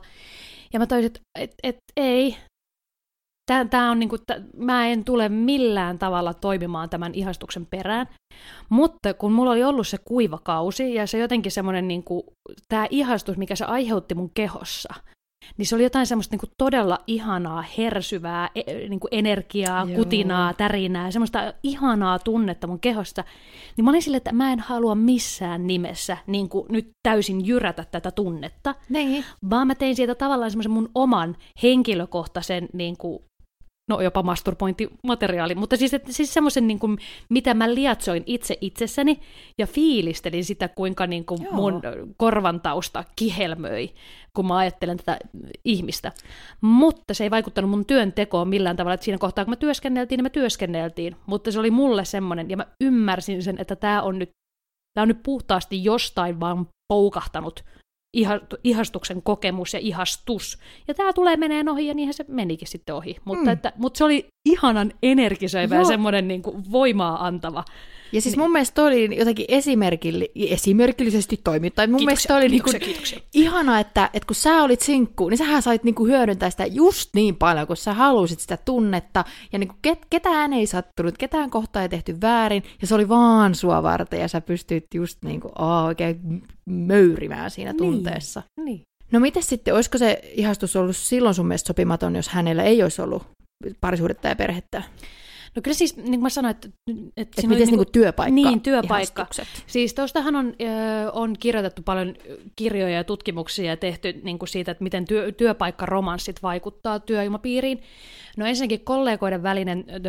ja 0.74 0.80
mä 0.80 0.88
tajusin, 0.88 1.08
että 1.08 1.20
et, 1.40 1.52
et, 1.64 1.78
ei, 1.98 2.36
Tää, 3.52 3.66
tää 3.66 3.92
on 3.92 4.00
niinku, 4.00 4.18
tää, 4.18 4.42
mä 4.58 4.88
en 4.88 5.04
tule 5.04 5.30
millään 5.30 6.00
tavalla 6.00 6.34
toimimaan 6.34 6.90
tämän 6.90 7.14
ihastuksen 7.16 7.66
perään, 7.66 8.08
mutta 8.70 9.14
kun 9.14 9.32
mulla 9.32 9.52
oli 9.52 9.64
ollut 9.64 9.88
se 9.88 9.98
kuiva 9.98 10.40
kausi 10.44 10.94
ja 10.94 11.08
se 11.08 11.18
jotenkin 11.18 11.52
semmoinen, 11.52 11.88
niinku, 11.88 12.24
tämä 12.70 12.88
ihastus, 12.90 13.38
mikä 13.38 13.56
se 13.56 13.66
aiheutti 13.66 14.16
mun 14.16 14.32
kehossa, 14.34 14.94
niin 15.58 15.66
se 15.66 15.76
oli 15.76 15.84
jotain 15.84 16.08
semmoista 16.08 16.34
niinku 16.34 16.48
todella 16.58 17.00
ihanaa, 17.08 17.64
hersyvää 17.78 18.50
e, 18.56 18.90
niinku 18.90 19.08
energiaa, 19.12 19.86
Joo. 19.86 19.96
kutinaa, 19.96 20.54
tärinää, 20.54 21.12
semmoista 21.12 21.54
ihanaa 21.64 22.20
tunnetta 22.20 22.68
mun 22.68 22.80
kehosta. 22.80 23.24
Niin 23.78 23.86
mä 23.86 23.92
olin 23.92 24.02
silleen, 24.02 24.18
että 24.18 24.32
mä 24.32 24.52
en 24.54 24.60
halua 24.60 24.96
missään 24.96 25.68
nimessä 25.68 26.18
niinku, 26.28 26.66
nyt 26.70 26.92
täysin 27.04 27.46
jyrätä 27.48 27.86
tätä 27.92 28.12
tunnetta, 28.12 28.76
Niin. 28.90 29.26
vaan 29.50 29.68
mä 29.68 29.76
tein 29.76 29.96
siitä 29.96 30.16
tavallaan 30.16 30.52
semmoisen 30.52 30.72
mun 30.72 30.90
oman 30.96 31.38
henkilökohtaisen 31.64 32.70
niin 32.74 32.98
kuin, 32.98 33.20
no 33.90 34.02
jopa 34.02 34.24
masturbointimateriaali, 34.24 35.56
mutta 35.56 35.78
siis, 35.78 35.94
että, 35.94 36.14
siis 36.14 36.34
semmoisen, 36.34 36.68
niin 36.68 36.80
kuin, 36.80 36.98
mitä 37.30 37.54
mä 37.54 37.74
liatsoin 37.74 38.24
itse 38.26 38.58
itsessäni 38.62 39.20
ja 39.58 39.68
fiilistelin 39.68 40.46
sitä, 40.46 40.68
kuinka 40.68 41.08
niin 41.08 41.26
kuin 41.26 41.44
Joo. 41.44 41.54
mun 41.54 41.82
korvan 42.18 42.62
tausta 42.62 43.04
kihelmöi, 43.16 43.94
kun 44.36 44.48
mä 44.48 44.58
ajattelen 44.58 44.98
tätä 44.98 45.20
ihmistä. 45.66 46.12
Mutta 46.62 47.14
se 47.14 47.24
ei 47.24 47.32
vaikuttanut 47.32 47.72
mun 47.72 47.86
työntekoon 47.86 48.48
millään 48.48 48.76
tavalla, 48.76 48.94
että 48.94 49.04
siinä 49.04 49.18
kohtaa, 49.18 49.46
kun 49.46 49.52
me 49.52 49.56
työskenneltiin, 49.56 50.18
niin 50.18 50.26
me 50.26 50.30
työskenneltiin, 50.30 51.16
mutta 51.26 51.52
se 51.52 51.60
oli 51.60 51.72
mulle 51.72 52.06
semmoinen, 52.06 52.50
ja 52.50 52.58
mä 52.58 52.66
ymmärsin 52.82 53.44
sen, 53.44 53.56
että 53.60 53.76
tämä 53.76 54.02
on 54.02 54.20
nyt, 54.20 54.30
tää 54.94 55.02
on 55.02 55.08
nyt 55.08 55.24
puhtaasti 55.24 55.84
jostain 55.84 56.40
vaan 56.40 56.68
poukahtanut 56.94 57.64
ihastuksen 58.64 59.22
kokemus 59.22 59.74
ja 59.74 59.80
ihastus. 59.80 60.58
Ja 60.88 60.94
tämä 60.94 61.14
tulee 61.14 61.38
menee 61.38 61.64
ohi, 61.72 61.88
ja 61.88 61.94
niinhän 61.94 62.14
se 62.14 62.26
menikin 62.28 62.68
sitten 62.68 62.96
ohi. 62.96 63.16
Mutta, 63.26 63.44
Mm. 63.44 63.50
että, 63.50 63.74
mutta 63.78 63.98
se 63.98 64.04
oli 64.04 64.28
ihanan 64.46 64.94
energisoiva 65.04 65.76
ja 65.76 65.82
Joo. 65.82 65.88
semmoinen 65.88 66.28
niin 66.28 66.42
kuin 66.42 66.72
voimaa 66.72 67.26
antava. 67.26 67.64
Ja 68.14 68.22
siis 68.22 68.38
mun 68.38 68.52
mielestä 68.52 68.76
toi 68.76 68.88
oli 68.88 69.18
jotenkin 69.18 69.46
esimerkilli, 69.48 70.32
esimerkillisesti 70.36 71.40
toimittu. 71.44 71.76
Tai 71.76 71.88
mun 71.88 72.06
mielestä 72.06 72.28
toi 72.28 72.38
oli 72.38 72.50
niinku 72.50 72.70
kiitoksia, 72.70 72.94
kiitoksia. 72.94 73.20
ihana, 73.34 73.80
että, 73.80 74.10
että 74.14 74.28
kun 74.28 74.36
sä 74.36 74.64
olit 74.64 74.82
sinkku, 74.82 75.30
niin 75.30 75.38
sähän 75.38 75.62
sait 75.62 75.84
niinku 75.84 76.06
hyödyntää 76.06 76.50
sitä 76.50 76.66
just 76.66 77.10
niin 77.16 77.36
paljon, 77.36 77.68
kun 77.68 77.78
sä 77.78 77.94
halusit 77.94 78.40
sitä 78.40 78.58
tunnetta. 78.58 79.26
Ja 79.54 79.60
niinku 79.60 79.76
ket, 79.82 80.00
ketään 80.10 80.54
ei 80.54 80.66
sattunut, 80.66 81.18
ketään 81.18 81.50
kohtaa 81.50 81.82
ei 81.82 81.90
tehty 81.90 82.22
väärin, 82.22 82.64
ja 82.82 82.88
se 82.88 82.96
oli 82.96 83.10
vaan 83.10 83.56
sua 83.56 83.84
varten, 83.84 84.20
ja 84.20 84.28
sä 84.28 84.42
pystyit 84.42 84.86
just 84.96 85.18
niinku, 85.24 85.52
aa, 85.56 85.86
oikein 85.86 86.44
möyrimään 86.66 87.52
siinä 87.52 87.74
tunteessa. 87.74 88.44
Niin. 88.64 88.82
No 89.12 89.20
miten 89.20 89.44
sitten, 89.44 89.76
olisiko 89.76 89.98
se 89.98 90.22
ihastus 90.34 90.76
ollut 90.76 90.98
silloin 90.98 91.36
sun 91.36 91.48
mielestä 91.48 91.68
sopimaton, 91.68 92.16
jos 92.16 92.30
hänellä 92.30 92.64
ei 92.64 92.84
olisi 92.84 93.02
ollut 93.02 93.24
parisuhdetta 93.82 94.28
ja 94.28 94.36
perhettä? 94.36 94.84
No 95.56 95.62
kyllä 95.62 95.76
siis, 95.76 95.98
niin 95.98 96.06
kuin 96.12 96.22
mä 96.22 96.30
sanoin, 96.30 96.52
että... 96.52 96.68
että 96.68 97.02
Että 97.18 97.42
siinä 97.42 97.54
oli 97.54 97.60
miten 97.60 97.72
niinku 97.72 97.92
työpaikka 97.92 98.36
Niin, 98.36 98.62
työpaikka. 98.62 99.22
ihastukset? 99.22 99.48
Siis 99.68 99.94
tuostahan 99.94 100.36
on, 100.36 100.48
ö, 100.62 101.12
on 101.12 101.36
kirjoitettu 101.40 101.82
paljon 101.86 102.16
kirjoja 102.56 102.96
ja 102.96 103.04
tutkimuksia 103.04 103.66
ja 103.66 103.78
tehty 103.78 104.22
niin 104.24 104.40
kuin 104.40 104.50
siitä, 104.50 104.72
että 104.72 104.84
miten 104.84 105.06
työ, 105.06 105.32
työpaikkaromanssit 105.32 106.44
vaikuttaa 106.44 107.00
työilmapiiriin. 107.00 107.82
No 108.38 108.46
ensinnäkin 108.46 108.86
kollegoiden 108.86 109.44
välinen 109.44 109.86
ö, 109.90 110.00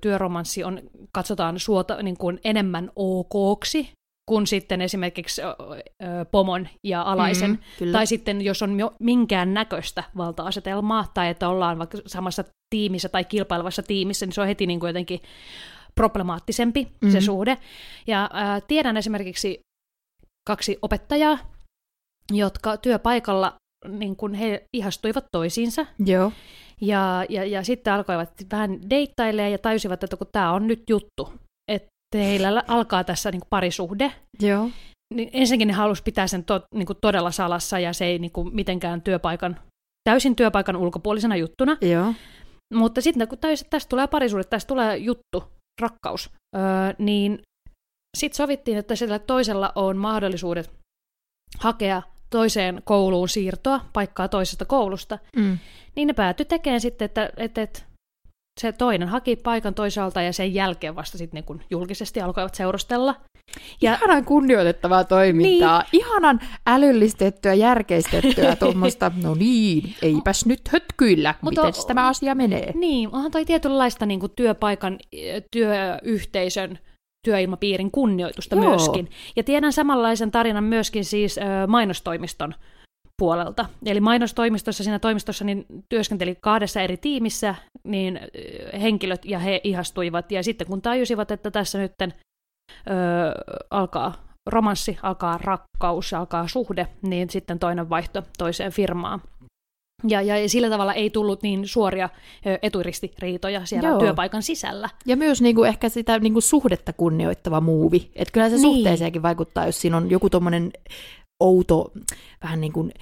työromanssi 0.00 0.64
on, 0.64 0.80
katsotaan 1.12 1.58
suota 1.58 2.02
niin 2.02 2.16
kuin 2.16 2.40
enemmän 2.44 2.90
okoksi 2.96 3.88
kuin 4.28 4.46
sitten 4.46 4.80
esimerkiksi 4.80 5.42
pomon 6.30 6.68
ja 6.84 7.02
alaisen. 7.02 7.50
Mm, 7.50 7.58
kyllä. 7.78 7.92
tai 7.92 8.06
sitten 8.06 8.42
jos 8.42 8.62
on 8.62 8.76
minkään 9.00 9.54
näköistä 9.54 10.04
valta-asetelmaa 10.16 11.06
tai 11.14 11.28
että 11.28 11.48
ollaan 11.48 11.78
vaikka 11.78 11.98
samassa 12.06 12.44
tiimissä 12.70 13.08
tai 13.08 13.24
kilpailevassa 13.24 13.82
tiimissä, 13.82 14.26
niin 14.26 14.32
se 14.32 14.40
on 14.40 14.46
heti 14.46 14.66
niin 14.66 14.80
kuin 14.80 14.88
jotenkin 14.88 15.20
problemaattisempi 15.94 16.84
mm-hmm. 16.84 17.10
se 17.10 17.20
suhde. 17.20 17.58
Ja 18.06 18.30
ää, 18.32 18.60
tiedän 18.60 18.96
esimerkiksi 18.96 19.60
kaksi 20.48 20.78
opettajaa, 20.82 21.38
jotka 22.32 22.76
työpaikalla 22.76 23.54
niin 23.88 24.16
kun 24.16 24.34
he 24.34 24.64
ihastuivat 24.76 25.24
toisiinsa 25.32 25.86
Joo. 26.06 26.32
ja, 26.80 27.24
ja, 27.28 27.44
ja 27.44 27.64
sitten 27.64 27.92
alkoivat 27.92 28.30
vähän 28.52 28.90
deittailemaan 28.90 29.52
ja 29.52 29.58
tajusivat, 29.58 30.04
että 30.04 30.16
kun 30.16 30.26
tämä 30.32 30.52
on 30.52 30.66
nyt 30.66 30.82
juttu, 30.90 31.32
että 32.12 32.24
heillä 32.26 32.62
alkaa 32.68 33.04
tässä 33.04 33.30
niin 33.30 33.42
parisuhde, 33.50 34.12
Joo. 34.40 34.70
niin 35.14 35.30
ensinnäkin 35.32 35.68
ne 35.68 35.74
halusi 35.74 36.02
pitää 36.02 36.26
sen 36.26 36.44
to, 36.44 36.62
niin 36.74 36.86
kuin 36.86 36.98
todella 37.00 37.30
salassa 37.30 37.78
ja 37.78 37.92
se 37.92 38.04
ei 38.04 38.18
niin 38.18 38.32
kuin 38.32 38.54
mitenkään 38.54 39.02
työpaikan, 39.02 39.60
täysin 40.08 40.36
työpaikan 40.36 40.76
ulkopuolisena 40.76 41.36
juttuna. 41.36 41.76
Joo. 41.80 42.14
Mutta 42.74 43.00
sitten 43.00 43.28
kun 43.28 43.38
täysin, 43.38 43.66
tästä 43.70 43.88
tulee 43.88 44.06
parisuhde, 44.06 44.44
tästä 44.44 44.68
tulee 44.68 44.96
juttu, 44.96 45.44
rakkaus, 45.82 46.30
öö, 46.56 46.62
niin 46.98 47.42
sitten 48.16 48.36
sovittiin, 48.36 48.78
että 48.78 48.96
sillä 48.96 49.18
toisella 49.18 49.72
on 49.74 49.96
mahdollisuudet 49.96 50.70
hakea 51.58 52.02
toiseen 52.30 52.82
kouluun 52.84 53.28
siirtoa, 53.28 53.80
paikkaa 53.92 54.28
toisesta 54.28 54.64
koulusta, 54.64 55.18
Mm. 55.36 55.58
niin 55.96 56.06
ne 56.06 56.12
päätyi 56.12 56.46
tekemään 56.46 56.80
sitten, 56.80 57.06
että, 57.06 57.30
että, 57.36 57.62
että 57.62 57.82
se 58.58 58.72
toinen 58.72 59.08
haki 59.08 59.36
paikan 59.36 59.74
toisaalta 59.74 60.22
ja 60.22 60.32
sen 60.32 60.54
jälkeen 60.54 60.96
vasta 60.96 61.18
sitten 61.18 61.38
niin 61.38 61.44
kun 61.44 61.62
julkisesti 61.70 62.20
alkoivat 62.20 62.54
seurustella. 62.54 63.14
Ja... 63.82 63.94
Ihanan 63.94 64.24
kunnioitettavaa 64.24 65.04
toimintaa. 65.04 65.78
Niin. 65.92 66.02
Ihanan 66.04 66.40
älyllistettyä, 66.66 67.54
järkeistettyä 67.54 68.56
tuommoista, 68.60 69.12
no 69.22 69.34
niin, 69.34 69.94
eipäs 70.02 70.46
nyt 70.46 70.60
hötkyillä, 70.68 71.34
Mutta 71.40 71.66
miten 71.66 71.86
tämä 71.86 72.08
asia 72.08 72.34
menee. 72.34 72.72
Niin, 72.74 73.08
onhan 73.12 73.30
toi 73.30 73.44
tietynlaista 73.44 74.06
niin 74.06 74.20
kuin 74.20 74.32
työpaikan, 74.36 74.98
työyhteisön, 75.52 76.78
työilmapiirin 77.24 77.90
kunnioitusta 77.90 78.56
Joo. 78.56 78.64
myöskin. 78.68 79.10
Ja 79.36 79.42
tiedän 79.42 79.72
samanlaisen 79.72 80.30
tarinan 80.30 80.64
myöskin 80.64 81.04
siis 81.04 81.38
ö, 81.38 81.66
mainostoimiston 81.66 82.54
puolelta. 83.18 83.66
Eli 83.86 84.00
mainostoimistossa, 84.00 84.84
siinä 84.84 84.98
toimistossa 84.98 85.44
niin 85.44 85.66
työskenteli 85.88 86.36
kahdessa 86.40 86.80
eri 86.80 86.96
tiimissä 86.96 87.54
niin 87.84 88.20
henkilöt 88.80 89.24
ja 89.24 89.38
he 89.38 89.60
ihastuivat. 89.64 90.32
Ja 90.32 90.42
sitten 90.42 90.66
kun 90.66 90.82
tajusivat, 90.82 91.30
että 91.30 91.50
tässä 91.50 91.78
nyt 91.78 91.92
ö, 92.02 92.10
alkaa 93.70 94.14
romanssi, 94.46 94.98
alkaa 95.02 95.38
rakkaus, 95.42 96.14
alkaa 96.14 96.48
suhde, 96.48 96.88
niin 97.02 97.30
sitten 97.30 97.58
toinen 97.58 97.90
vaihto 97.90 98.22
toiseen 98.38 98.72
firmaan. 98.72 99.22
Ja, 100.08 100.22
ja 100.22 100.48
sillä 100.48 100.70
tavalla 100.70 100.94
ei 100.94 101.10
tullut 101.10 101.42
niin 101.42 101.68
suoria 101.68 102.08
eturistiriitoja 102.62 103.66
siellä 103.66 103.88
Joo. 103.88 103.98
työpaikan 103.98 104.42
sisällä. 104.42 104.88
Ja 105.06 105.16
myös 105.16 105.42
niinku 105.42 105.64
ehkä 105.64 105.88
sitä 105.88 106.18
niinku 106.18 106.40
suhdetta 106.40 106.92
kunnioittava 106.92 107.60
muuvi. 107.60 108.10
Että 108.16 108.32
kyllä 108.32 108.48
se 108.48 108.56
Niin. 108.56 108.62
suhteeseenkin 108.62 109.22
vaikuttaa, 109.22 109.66
jos 109.66 109.80
siinä 109.80 109.96
on 109.96 110.10
joku 110.10 110.30
tommonen 110.30 110.70
outo, 111.40 111.92
vähän 112.42 112.60
niin 112.60 112.72
kuin 112.72 112.92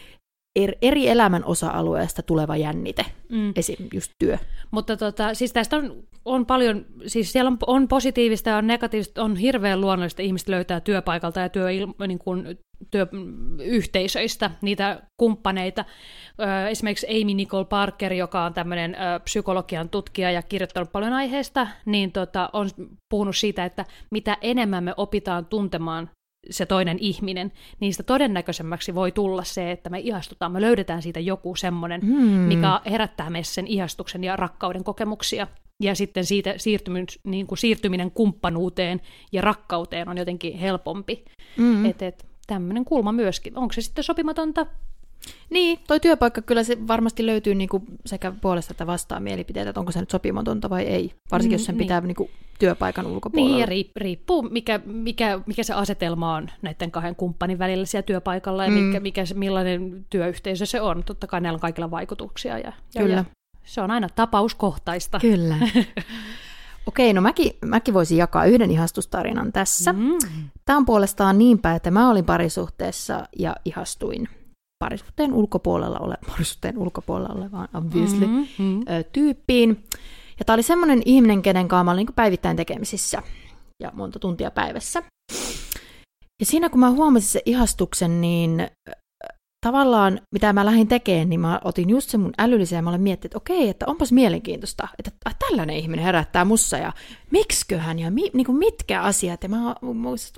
er, 0.56 0.72
eri 0.82 1.08
elämän 1.08 1.44
osa-alueesta 1.44 2.22
tuleva 2.22 2.56
jännite, 2.56 3.06
Mm. 3.28 3.52
esim. 3.56 3.76
just 3.94 4.12
työ. 4.18 4.38
Mutta 4.70 4.96
tota, 4.96 5.34
siis 5.34 5.52
tästä 5.52 5.76
on, 5.76 6.02
on 6.24 6.46
paljon, 6.46 6.86
siis 7.06 7.32
siellä 7.32 7.48
on, 7.48 7.58
on 7.66 7.88
positiivista 7.88 8.50
ja 8.50 8.56
on 8.56 8.66
negatiivista, 8.66 9.22
on 9.22 9.36
hirveän 9.36 9.80
luonnollista, 9.80 10.22
että 10.22 10.26
ihmiset 10.26 10.48
löytää 10.48 10.80
työpaikalta 10.80 11.40
ja 11.40 11.48
työ, 11.48 11.66
niin 12.06 12.18
kuin, 12.18 12.58
työyhteisöistä 12.90 14.50
niitä 14.60 15.02
kumppaneita. 15.16 15.84
Esimerkiksi 16.70 17.06
Amy 17.22 17.34
Nicole 17.34 17.64
Parker, 17.64 18.12
joka 18.12 18.44
on 18.44 18.54
tämmöinen 18.54 18.96
psykologian 19.24 19.88
tutkija 19.88 20.30
ja 20.30 20.42
kirjoittanut 20.42 20.92
paljon 20.92 21.12
aiheesta, 21.12 21.66
niin 21.84 22.12
tota, 22.12 22.50
on 22.52 22.70
puhunut 23.10 23.36
siitä, 23.36 23.64
että 23.64 23.84
mitä 24.10 24.36
enemmän 24.40 24.84
me 24.84 24.94
opitaan 24.96 25.46
tuntemaan 25.46 26.10
se 26.50 26.66
toinen 26.66 26.98
ihminen, 27.00 27.52
niin 27.80 27.92
sitä 27.92 28.02
todennäköisemmäksi 28.02 28.94
voi 28.94 29.12
tulla 29.12 29.44
se, 29.44 29.70
että 29.70 29.90
me 29.90 29.98
ihastutaan, 29.98 30.52
me 30.52 30.60
löydetään 30.60 31.02
siitä 31.02 31.20
joku 31.20 31.54
semmoinen, 31.56 32.00
Mm. 32.04 32.20
mikä 32.28 32.80
herättää 32.90 33.30
meissä 33.30 33.54
sen 33.54 33.66
ihastuksen 33.66 34.24
ja 34.24 34.36
rakkauden 34.36 34.84
kokemuksia. 34.84 35.46
Ja 35.82 35.94
sitten 35.94 36.24
siitä 36.24 36.54
siirtyminen, 36.56 37.06
niin 37.24 37.46
kuin 37.46 37.58
siirtyminen 37.58 38.10
kumppanuuteen 38.10 39.00
ja 39.32 39.42
rakkauteen 39.42 40.08
on 40.08 40.18
jotenkin 40.18 40.58
helpompi. 40.58 41.24
Mm. 41.56 41.64
Mm. 41.64 41.84
Että 41.84 42.06
et, 42.06 42.26
tämmöinen 42.46 42.84
kulma 42.84 43.12
myöskin. 43.12 43.58
Onko 43.58 43.72
se 43.72 43.80
sitten 43.80 44.04
sopimatonta? 44.04 44.66
Niin, 45.50 45.78
toi 45.86 46.00
työpaikka 46.00 46.42
kyllä 46.42 46.62
se 46.62 46.78
varmasti 46.88 47.26
löytyy 47.26 47.54
niinku 47.54 47.82
sekä 48.06 48.32
puolesta 48.40 48.72
että 48.72 48.86
vastaan 48.86 49.22
mielipiteitä, 49.22 49.70
että 49.70 49.80
onko 49.80 49.92
se 49.92 50.00
nyt 50.00 50.10
sopimatonta 50.10 50.70
vai 50.70 50.82
ei. 50.82 51.12
Varsinkin 51.30 51.54
jos 51.54 51.64
sen 51.64 51.74
Mm, 51.74 51.78
pitää 51.78 52.00
niinku 52.00 52.30
työpaikan 52.58 53.06
ulkopuolella. 53.06 53.50
Niin, 53.54 53.60
ja 53.60 53.66
riip, 53.66 53.90
riippuu, 53.96 54.42
mikä, 54.42 54.80
mikä, 54.84 55.40
mikä 55.46 55.62
se 55.62 55.74
asetelma 55.74 56.34
on 56.34 56.50
näiden 56.62 56.90
kahden 56.90 57.16
kumppanin 57.16 57.58
välillä 57.58 57.86
siellä 57.86 58.06
työpaikalla 58.06 58.64
ja 58.64 58.70
Mm. 58.70 58.76
mikä, 58.76 59.00
mikä 59.00 59.24
millainen 59.34 60.06
työyhteisö 60.10 60.66
se 60.66 60.80
on. 60.80 61.02
Totta 61.04 61.26
kai 61.26 61.40
näillä 61.40 61.56
on 61.56 61.60
kaikilla 61.60 61.90
vaikutuksia. 61.90 62.58
Ja, 62.58 62.72
ja, 62.94 63.02
Kyllä. 63.02 63.14
ja 63.16 63.24
se 63.64 63.80
on 63.80 63.90
aina 63.90 64.08
tapauskohtaista. 64.08 65.18
Kyllä. 65.20 65.56
Okei, 66.86 67.12
no 67.12 67.20
mäkin, 67.20 67.52
mäkin 67.64 67.94
voisin 67.94 68.18
jakaa 68.18 68.44
yhden 68.44 68.70
ihastustarinan 68.70 69.52
tässä. 69.52 69.92
Mm. 69.92 70.18
Tämä 70.64 70.76
on 70.76 70.86
puolestaan 70.86 71.38
niin 71.38 71.58
päin, 71.58 71.76
että 71.76 71.90
mä 71.90 72.10
olin 72.10 72.24
parisuhteessa 72.24 73.24
ja 73.38 73.56
ihastuin 73.64 74.28
parisuhteen 74.78 75.34
ulkopuolella 75.34 75.98
ole, 75.98 76.14
parisuhteen 76.30 76.78
ulkopuolella 76.78 77.34
olevaan 77.34 77.68
obviously 77.74 78.26
Mm, 78.26 78.46
mm. 78.58 78.80
ö, 78.80 79.02
tyyppiin. 79.12 79.84
Ja 80.38 80.44
tämä 80.44 80.54
oli 80.54 80.62
semmoinen 80.62 81.02
ihminen, 81.04 81.42
kenen 81.42 81.68
kanssa 81.68 81.84
mä 81.84 81.90
olin 81.90 82.06
niin 82.06 82.14
päivittäin 82.14 82.56
tekemisissä 82.56 83.22
ja 83.82 83.90
monta 83.94 84.18
tuntia 84.18 84.50
päivässä. 84.50 85.02
Ja 86.40 86.46
siinä 86.46 86.68
kun 86.70 86.80
mä 86.80 86.90
huomasin 86.90 87.28
sen 87.28 87.42
ihastuksen, 87.46 88.20
niin 88.20 88.70
tavallaan 89.66 90.20
mitä 90.32 90.52
mä 90.52 90.66
lähdin 90.66 90.88
tekemään, 90.88 91.28
niin 91.28 91.40
mä 91.40 91.60
otin 91.64 91.90
just 91.90 92.10
sen 92.10 92.20
mun 92.20 92.32
älyllisen 92.38 92.76
ja 92.76 92.82
mä 92.82 92.90
olen 92.90 93.00
miettinyt, 93.00 93.24
että 93.24 93.36
okei, 93.36 93.68
että 93.68 93.86
onpas 93.86 94.12
mielenkiintoista, 94.12 94.88
että 94.98 95.10
äh, 95.26 95.36
tällainen 95.38 95.76
ihminen 95.76 96.04
herättää 96.04 96.44
mussa 96.44 96.78
ja 96.78 96.92
miksiköhän 97.30 97.98
ja 97.98 98.10
mi, 98.10 98.30
niin 98.32 98.46
kuin 98.46 98.58
mitkä 98.58 99.02
asiat. 99.02 99.42
Ja 99.42 99.48
mä, 99.48 99.74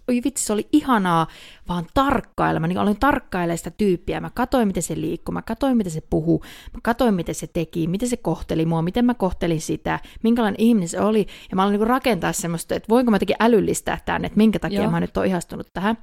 oi 0.08 0.20
vitsi, 0.24 0.44
se 0.44 0.52
oli 0.52 0.68
ihanaa 0.72 1.26
vaan 1.68 1.86
tarkkailla. 1.94 2.60
Mä 2.60 2.66
niin 2.66 2.78
olin 2.78 3.00
tarkkailemaan 3.00 3.58
sitä 3.58 3.70
tyyppiä. 3.70 4.20
Mä 4.20 4.30
katsoin, 4.34 4.68
miten 4.68 4.82
se 4.82 5.00
liikkui, 5.00 5.32
mä 5.32 5.42
katsoin, 5.42 5.76
miten 5.76 5.92
se 5.92 6.02
puhuu, 6.10 6.44
mä 6.74 6.80
katsoin, 6.82 7.14
miten 7.14 7.34
se 7.34 7.46
teki, 7.46 7.86
miten 7.86 8.08
se 8.08 8.16
kohteli 8.16 8.66
mua, 8.66 8.82
miten 8.82 9.04
mä 9.04 9.14
kohtelin 9.14 9.60
sitä, 9.60 10.00
minkälainen 10.22 10.60
ihminen 10.60 10.88
se 10.88 11.00
oli. 11.00 11.26
Ja 11.50 11.56
mä 11.56 11.62
aloin 11.62 11.78
niin 11.78 11.86
rakentaa 11.86 12.32
semmoista, 12.32 12.74
että 12.74 12.88
voinko 12.88 13.10
mä 13.10 13.14
jotenkin 13.14 13.36
älyllistää 13.40 13.98
tämän, 14.04 14.24
että 14.24 14.36
minkä 14.36 14.58
takia 14.58 14.82
Joo. 14.82 14.90
mä 14.90 15.00
nyt 15.00 15.16
oon 15.16 15.26
ihastunut 15.26 15.66
tähän. 15.72 15.98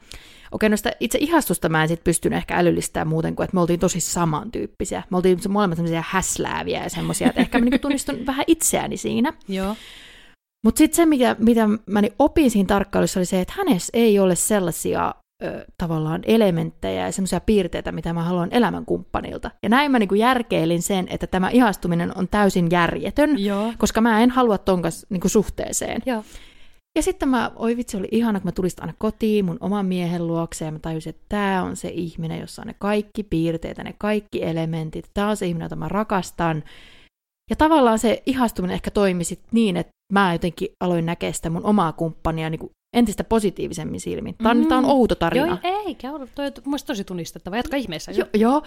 Okei, 0.55 0.69
no 0.69 0.77
sitä 0.77 0.91
itse 0.99 1.17
ihastusta 1.21 1.69
mä 1.69 1.81
en 1.81 1.87
sit 1.87 2.03
pystynyt 2.03 2.37
ehkä 2.37 2.57
älyllistämään 2.57 3.07
muuten 3.07 3.35
kuin, 3.35 3.43
että 3.43 3.55
me 3.55 3.61
oltiin 3.61 3.79
tosi 3.79 3.99
samantyyppisiä. 3.99 5.03
Me 5.09 5.17
oltiin 5.17 5.39
molemmat 5.49 5.77
semmoisia 5.77 6.03
häslääviä 6.07 6.83
ja 6.83 6.89
semmoisia, 6.89 7.27
että 7.27 7.41
ehkä 7.41 7.59
mä 7.59 7.65
niinku 7.65 7.79
tunnistin 7.79 8.25
vähän 8.31 8.45
itseäni 8.47 8.97
siinä. 8.97 9.33
Joo. 9.47 9.75
Mutta 10.65 10.77
sitten 10.77 10.95
se, 10.95 11.05
mitä, 11.05 11.35
mitä 11.39 11.67
mä 11.85 12.01
niin 12.01 12.13
opin 12.19 12.51
siinä 12.51 12.67
tarkkailussa, 12.67 13.19
oli 13.19 13.25
se, 13.25 13.41
että 13.41 13.53
hänessä 13.57 13.89
ei 13.93 14.19
ole 14.19 14.35
sellaisia 14.35 15.13
ö, 15.43 15.65
tavallaan 15.77 16.21
elementtejä 16.25 17.05
ja 17.05 17.11
semmoisia 17.11 17.39
piirteitä, 17.39 17.91
mitä 17.91 18.13
mä 18.13 18.23
haluan 18.23 18.49
elämänkumppanilta. 18.51 19.51
Ja 19.63 19.69
näin 19.69 19.91
mä 19.91 19.99
niinku 19.99 20.15
järkeilin 20.15 20.81
sen, 20.81 21.07
että 21.09 21.27
tämä 21.27 21.49
ihastuminen 21.49 22.17
on 22.17 22.27
täysin 22.27 22.67
järjetön, 22.71 23.43
Joo. 23.43 23.73
koska 23.77 24.01
mä 24.01 24.21
en 24.21 24.29
halua 24.29 24.57
ton 24.57 24.81
kanssa 24.81 25.07
niinku 25.09 25.29
suhteeseen. 25.29 26.01
Joo. 26.05 26.23
Ja 26.95 27.01
sitten 27.01 27.29
mä, 27.29 27.51
oi 27.55 27.77
vitsi, 27.77 27.97
oli 27.97 28.07
ihana, 28.11 28.39
kun 28.39 28.47
mä 28.47 28.51
tulistin 28.51 28.83
aina 28.83 28.93
kotiin 28.97 29.45
mun 29.45 29.57
oman 29.59 29.85
miehen 29.85 30.27
luokse 30.27 30.65
ja 30.65 30.71
mä 30.71 30.79
tajusin, 30.79 31.09
että 31.09 31.25
tämä 31.29 31.63
on 31.63 31.75
se 31.75 31.89
ihminen, 31.89 32.39
jossa 32.39 32.61
on 32.61 32.67
ne 32.67 32.75
kaikki 32.79 33.23
piirteet 33.23 33.77
ja 33.77 33.83
ne 33.83 33.93
kaikki 33.97 34.43
elementit. 34.43 35.11
Tämä 35.13 35.29
on 35.29 35.37
se 35.37 35.45
ihminen, 35.47 35.65
jota 35.65 35.75
mä 35.75 35.89
rakastan. 35.89 36.63
Ja 37.49 37.55
tavallaan 37.55 37.99
se 37.99 38.23
ihastuminen 38.25 38.73
ehkä 38.75 38.91
toimi 38.91 39.23
sit 39.23 39.41
niin, 39.51 39.77
että 39.77 39.91
mä 40.13 40.33
jotenkin 40.33 40.67
aloin 40.83 41.05
näkeä 41.05 41.31
sitä 41.31 41.49
mun 41.49 41.65
omaa 41.65 41.91
kumppania 41.91 42.49
niin 42.49 42.59
kuin 42.59 42.71
entistä 42.95 43.23
positiivisemmin 43.23 43.99
silmin. 43.99 44.35
Tämä 44.35 44.49
on, 44.49 44.57
mm. 44.57 44.71
on 44.71 44.85
outo 44.85 45.15
tarina. 45.15 45.59
Joo, 45.63 45.83
eikä 45.85 46.11
ole. 46.11 46.27
Toi 46.35 46.45
on 46.45 46.51
mielestäni 46.65 46.87
tosi 46.87 47.03
tunnistettava. 47.03 47.57
Jatka 47.57 47.77
ihmeessä. 47.77 48.11
Jo, 48.11 48.25
joo. 48.33 48.63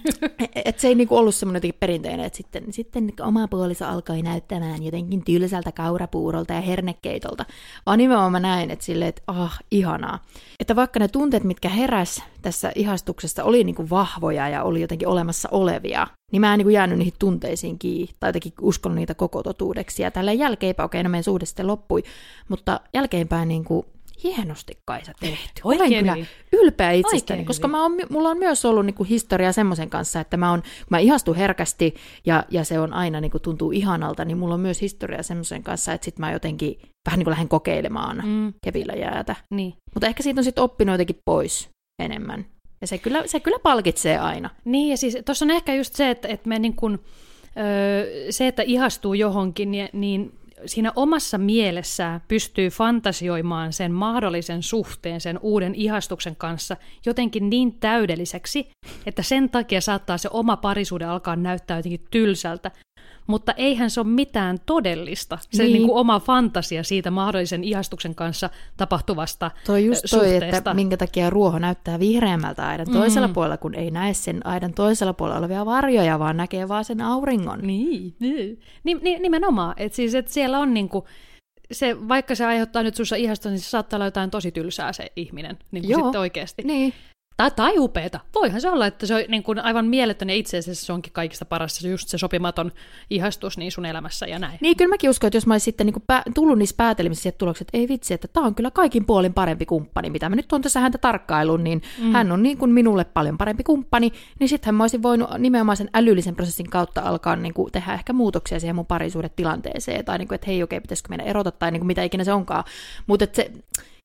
et 0.64 0.78
se 0.78 0.88
ei 0.88 0.94
niinku 0.94 1.16
ollut 1.16 1.34
semmoinen 1.34 1.62
perinteinen, 1.80 2.26
että 2.26 2.36
sitten, 2.36 2.64
sitten 2.70 3.12
oma 3.20 3.48
puoliso 3.48 3.84
alkoi 3.84 4.22
näyttämään 4.22 4.82
jotenkin 4.82 5.24
tylsältä 5.24 5.72
kaurapuurolta 5.72 6.52
ja 6.52 6.60
hernekeitolta. 6.60 7.44
Vaan 7.86 7.98
nimenomaan 7.98 8.32
mä 8.32 8.40
näin, 8.40 8.70
että 8.70 8.84
silleen, 8.84 9.08
että 9.08 9.22
ah, 9.26 9.58
ihanaa. 9.70 10.18
Että 10.60 10.76
vaikka 10.76 11.00
ne 11.00 11.08
tunteet, 11.08 11.44
mitkä 11.44 11.68
heräs 11.68 12.22
tässä 12.42 12.72
ihastuksessa, 12.74 13.44
oli 13.44 13.64
niinku 13.64 13.90
vahvoja 13.90 14.48
ja 14.48 14.62
oli 14.62 14.80
jotenkin 14.80 15.08
olemassa 15.08 15.48
olevia, 15.52 16.06
niin 16.34 16.40
mä 16.40 16.54
en 16.54 16.58
niin 16.58 16.64
kuin 16.64 16.74
jäänyt 16.74 16.98
niihin 16.98 17.14
tunteisiin 17.18 17.78
kiinni, 17.78 18.14
tai 18.20 18.28
jotenkin 18.28 18.52
uskonut 18.60 18.96
niitä 18.96 19.14
koko 19.14 19.42
totuudeksi. 19.42 20.02
Ja 20.02 20.10
tällä 20.10 20.32
jälkeenpäin, 20.32 20.84
okei, 20.84 20.98
okay, 20.98 21.02
no 21.04 21.10
meidän 21.10 21.24
suhde 21.24 21.46
sitten 21.46 21.66
loppui, 21.66 22.02
mutta 22.48 22.80
jälkeenpäin 22.94 23.48
niin 23.48 23.64
kuin, 23.64 23.86
hienosti 24.24 24.78
Kaisa 24.84 25.12
tehty. 25.20 25.60
Olen 25.64 25.80
Oikein 25.80 25.98
kyllä 25.98 26.12
hyvin. 26.12 26.28
ylpeä 26.52 26.90
itsestäni, 26.90 27.36
Oikein 27.36 27.46
koska 27.46 27.68
mä 27.68 27.82
oon, 27.82 27.96
mulla 28.10 28.28
on 28.28 28.38
myös 28.38 28.64
ollut 28.64 28.86
niin 28.86 28.94
kuin 28.94 29.08
historia 29.08 29.52
semmoisen 29.52 29.90
kanssa, 29.90 30.20
että 30.20 30.36
mä, 30.36 30.52
on, 30.52 30.62
mä 30.90 30.98
ihastun 30.98 31.36
herkästi 31.36 31.94
ja, 32.26 32.44
ja 32.50 32.64
se 32.64 32.80
on 32.80 32.92
aina 32.92 33.20
niin 33.20 33.30
kuin 33.30 33.42
tuntuu 33.42 33.70
ihanalta, 33.70 34.24
niin 34.24 34.38
mulla 34.38 34.54
on 34.54 34.60
myös 34.60 34.80
historia 34.80 35.22
semmoisen 35.22 35.62
kanssa, 35.62 35.92
että 35.92 36.04
sit 36.04 36.18
mä 36.18 36.32
jotenkin 36.32 36.78
vähän 37.06 37.18
niin 37.18 37.24
kuin 37.24 37.32
lähden 37.32 37.48
kokeilemaan 37.48 38.22
mm. 38.24 38.52
kevillä 38.64 38.92
jäätä. 38.92 39.36
Niin. 39.50 39.74
Mutta 39.94 40.06
ehkä 40.06 40.22
siitä 40.22 40.40
on 40.40 40.44
sitten 40.44 40.64
oppinut 40.64 40.92
jotenkin 40.92 41.20
pois 41.24 41.68
enemmän. 42.02 42.53
Ja 42.84 42.88
se 42.88 42.98
kyllä, 42.98 43.22
se 43.26 43.40
kyllä 43.40 43.58
palkitsee 43.62 44.18
aina. 44.18 44.50
Niin, 44.64 44.90
ja 44.90 44.96
siis 44.96 45.18
tuossa 45.24 45.44
on 45.44 45.50
ehkä 45.50 45.74
just 45.74 45.94
se, 45.94 46.10
että, 46.10 46.28
että 46.28 46.48
me 46.48 46.58
niin 46.58 46.76
kun, 46.76 47.04
se, 48.30 48.46
että 48.46 48.62
ihastuu 48.62 49.14
johonkin, 49.14 49.70
niin, 49.70 49.88
niin 49.92 50.32
siinä 50.66 50.92
omassa 50.96 51.38
mielessään 51.38 52.20
pystyy 52.28 52.68
fantasioimaan 52.68 53.72
sen 53.72 53.92
mahdollisen 53.92 54.62
suhteen 54.62 55.20
sen 55.20 55.38
uuden 55.42 55.74
ihastuksen 55.74 56.36
kanssa 56.36 56.76
jotenkin 57.06 57.50
niin 57.50 57.74
täydelliseksi, 57.74 58.70
että 59.06 59.22
sen 59.22 59.50
takia 59.50 59.80
saattaa 59.80 60.18
se 60.18 60.28
oma 60.32 60.56
parisuuden 60.56 61.08
alkaa 61.08 61.36
näyttää 61.36 61.78
jotenkin 61.78 62.06
tylsältä, 62.10 62.70
mutta 63.26 63.52
eihän 63.52 63.90
se 63.90 64.00
ole 64.00 64.08
mitään 64.08 64.58
todellista, 64.66 65.38
se 65.50 65.62
niin. 65.62 65.72
Niin 65.72 65.86
kuin 65.86 65.98
oma 65.98 66.20
fantasia 66.20 66.82
siitä 66.82 67.10
mahdollisen 67.10 67.64
ihastuksen 67.64 68.14
kanssa 68.14 68.50
tapahtuvasta 68.76 69.50
Toi 69.66 69.84
just 69.84 70.04
toi, 70.10 70.20
suhteesta. 70.20 70.56
että 70.56 70.74
minkä 70.74 70.96
takia 70.96 71.30
ruoho 71.30 71.58
näyttää 71.58 71.98
vihreämmältä 71.98 72.68
aidan 72.68 72.86
mm. 72.86 72.92
toisella 72.92 73.28
puolella, 73.28 73.56
kun 73.56 73.74
ei 73.74 73.90
näe 73.90 74.14
sen 74.14 74.46
aidan 74.46 74.74
toisella 74.74 75.12
puolella 75.12 75.38
olevia 75.38 75.66
varjoja, 75.66 76.18
vaan 76.18 76.36
näkee 76.36 76.68
vaan 76.68 76.84
sen 76.84 77.00
auringon. 77.00 77.60
Niin, 77.62 78.16
niin. 78.20 78.60
Ni, 78.84 79.18
nimenomaan, 79.18 79.74
että 79.76 79.96
siis, 79.96 80.14
et 80.14 80.28
siellä 80.28 80.58
on 80.58 80.74
niinku, 80.74 81.04
se, 81.72 82.08
vaikka 82.08 82.34
se 82.34 82.44
aiheuttaa 82.44 82.82
nyt 82.82 82.94
sussa 82.94 83.16
ihastusta, 83.16 83.50
niin 83.50 83.60
se 83.60 83.70
saattaa 83.70 83.96
olla 83.96 84.04
jotain 84.04 84.30
tosi 84.30 84.52
tylsää 84.52 84.92
se 84.92 85.12
ihminen 85.16 85.58
niin 85.70 85.84
kuin 85.84 85.90
Joo. 85.90 86.00
sitten 86.02 86.20
oikeasti. 86.20 86.62
Niin. 86.62 86.94
Tai, 87.36 87.50
tai 87.50 87.78
upeeta. 87.78 88.20
Voihan 88.34 88.60
se 88.60 88.70
olla, 88.70 88.86
että 88.86 89.06
se 89.06 89.14
on 89.14 89.22
niin 89.28 89.42
kuin 89.42 89.58
aivan 89.58 89.86
mieletön 89.86 90.30
ja 90.30 90.36
itse 90.36 90.58
asiassa 90.58 90.86
se 90.86 90.92
onkin 90.92 91.12
kaikista 91.12 91.44
paras, 91.44 91.76
se 91.76 91.88
just 91.88 92.08
se 92.08 92.18
sopimaton 92.18 92.72
ihastus 93.10 93.58
niin 93.58 93.72
sun 93.72 93.86
elämässä 93.86 94.26
ja 94.26 94.38
näin. 94.38 94.58
Niin, 94.60 94.76
kyllä 94.76 94.88
mäkin 94.88 95.10
uskon, 95.10 95.28
että 95.28 95.36
jos 95.36 95.46
mä 95.46 95.54
olisin 95.54 95.64
sitten 95.64 95.86
niin 95.86 96.02
pää, 96.06 96.22
tullut 96.34 96.58
niissä 96.58 96.76
päätelmissä 96.76 97.32
tulokset, 97.32 97.68
että 97.68 97.78
ei 97.78 97.88
vitsi, 97.88 98.14
että 98.14 98.28
tämä 98.28 98.46
on 98.46 98.54
kyllä 98.54 98.70
kaikin 98.70 99.06
puolin 99.06 99.34
parempi 99.34 99.66
kumppani, 99.66 100.10
mitä 100.10 100.28
mä 100.28 100.36
nyt 100.36 100.52
on 100.52 100.62
tässä 100.62 100.80
häntä 100.80 100.98
tarkkailun, 100.98 101.64
niin 101.64 101.82
mm. 101.98 102.12
hän 102.12 102.32
on 102.32 102.42
niin 102.42 102.58
kuin 102.58 102.70
minulle 102.70 103.04
paljon 103.04 103.38
parempi 103.38 103.64
kumppani, 103.64 104.12
niin 104.40 104.48
sittenhän 104.48 104.74
mä 104.74 104.82
olisin 104.84 105.02
voinut 105.02 105.28
nimenomaan 105.38 105.76
sen 105.76 105.90
älyllisen 105.94 106.36
prosessin 106.36 106.70
kautta 106.70 107.00
alkaa 107.00 107.36
niin 107.36 107.54
kuin 107.54 107.72
tehdä 107.72 107.94
ehkä 107.94 108.12
muutoksia 108.12 108.60
siihen 108.60 108.76
mun 108.76 108.86
parisuudetilanteeseen, 108.86 110.04
tai 110.04 110.18
niin 110.18 110.28
kuin, 110.28 110.36
että 110.36 110.46
hei 110.46 110.62
okei, 110.62 110.80
pitäisikö 110.80 111.08
meidän 111.08 111.26
erota, 111.26 111.50
tai 111.50 111.70
niin 111.70 111.80
kuin 111.80 111.86
mitä 111.86 112.02
ikinä 112.02 112.24
se 112.24 112.32
onkaan. 112.32 112.64
Mutta 113.06 113.26
se, 113.32 113.50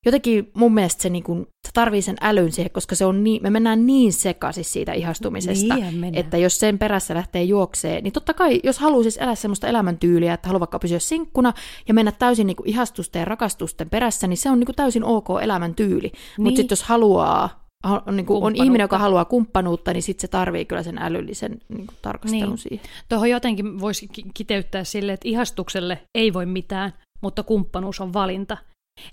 jotenkin 0.06 0.52
mun 0.54 0.74
mielestä 0.74 1.02
se, 1.02 1.10
niin 1.10 1.24
kuin, 1.24 1.42
se 1.42 1.72
tarvii 1.74 2.02
sen 2.02 2.16
älyn 2.22 2.52
siihen, 2.52 2.72
koska 2.72 2.96
se 2.96 3.06
on 3.06 3.24
niin, 3.24 3.44
me 3.44 3.50
mennään 3.50 3.86
niin 3.86 4.14
sekaisin 4.14 4.64
siitä 4.64 4.94
ihastumisesta, 4.94 5.76
niin, 5.76 6.16
että 6.16 6.38
jos 6.38 6.60
sen 6.60 6.80
perässä 6.80 7.16
lähtee 7.16 7.44
juokseen, 7.44 8.04
niin 8.04 8.14
totta 8.14 8.34
kai, 8.34 8.60
jos 8.64 8.80
haluaa 8.80 9.04
siis 9.04 9.18
elää 9.18 9.36
semmoista 9.36 9.68
elämäntyyliä, 9.68 10.34
että 10.34 10.48
haluaa 10.48 10.60
vaikka 10.60 10.80
pysyä 10.80 11.00
sinkkuna 11.00 11.54
ja 11.88 11.94
mennä 11.94 12.12
täysin 12.12 12.48
niin 12.48 12.58
kuin 12.58 12.70
ihastusten 12.70 13.20
ja 13.20 13.26
rakastusten 13.26 13.90
perässä, 13.90 14.28
niin 14.28 14.38
se 14.38 14.50
on 14.50 14.60
niin 14.60 14.66
kuin 14.66 14.76
täysin 14.76 15.04
ok 15.04 15.28
elämäntyyli. 15.42 16.08
Niin. 16.08 16.14
Mutta 16.38 16.58
sitten 16.58 16.76
jos 16.76 16.84
haluaa 16.84 17.70
on, 17.84 18.16
niin 18.16 18.26
kuin, 18.26 18.44
on 18.44 18.56
ihminen, 18.56 18.84
joka 18.84 18.98
haluaa 18.98 19.26
kumppanuutta, 19.26 19.94
niin 19.94 20.04
sitten 20.04 20.22
se 20.22 20.28
tarvii 20.28 20.66
kyllä 20.66 20.84
sen 20.84 20.98
älyllisen 20.98 21.62
niin 21.70 21.88
kuin, 21.88 21.98
tarkastelun 22.02 22.50
niin. 22.50 22.58
siihen. 22.58 22.86
Tuohon 23.10 23.30
jotenkin 23.30 23.80
voisi 23.80 24.10
kiteyttää 24.34 24.84
sille, 24.84 25.14
että 25.14 25.28
ihastukselle 25.28 26.00
ei 26.16 26.34
voi 26.34 26.46
mitään, 26.46 26.94
mutta 27.22 27.44
kumppanuus 27.44 28.02
on 28.02 28.14
valinta. 28.14 28.58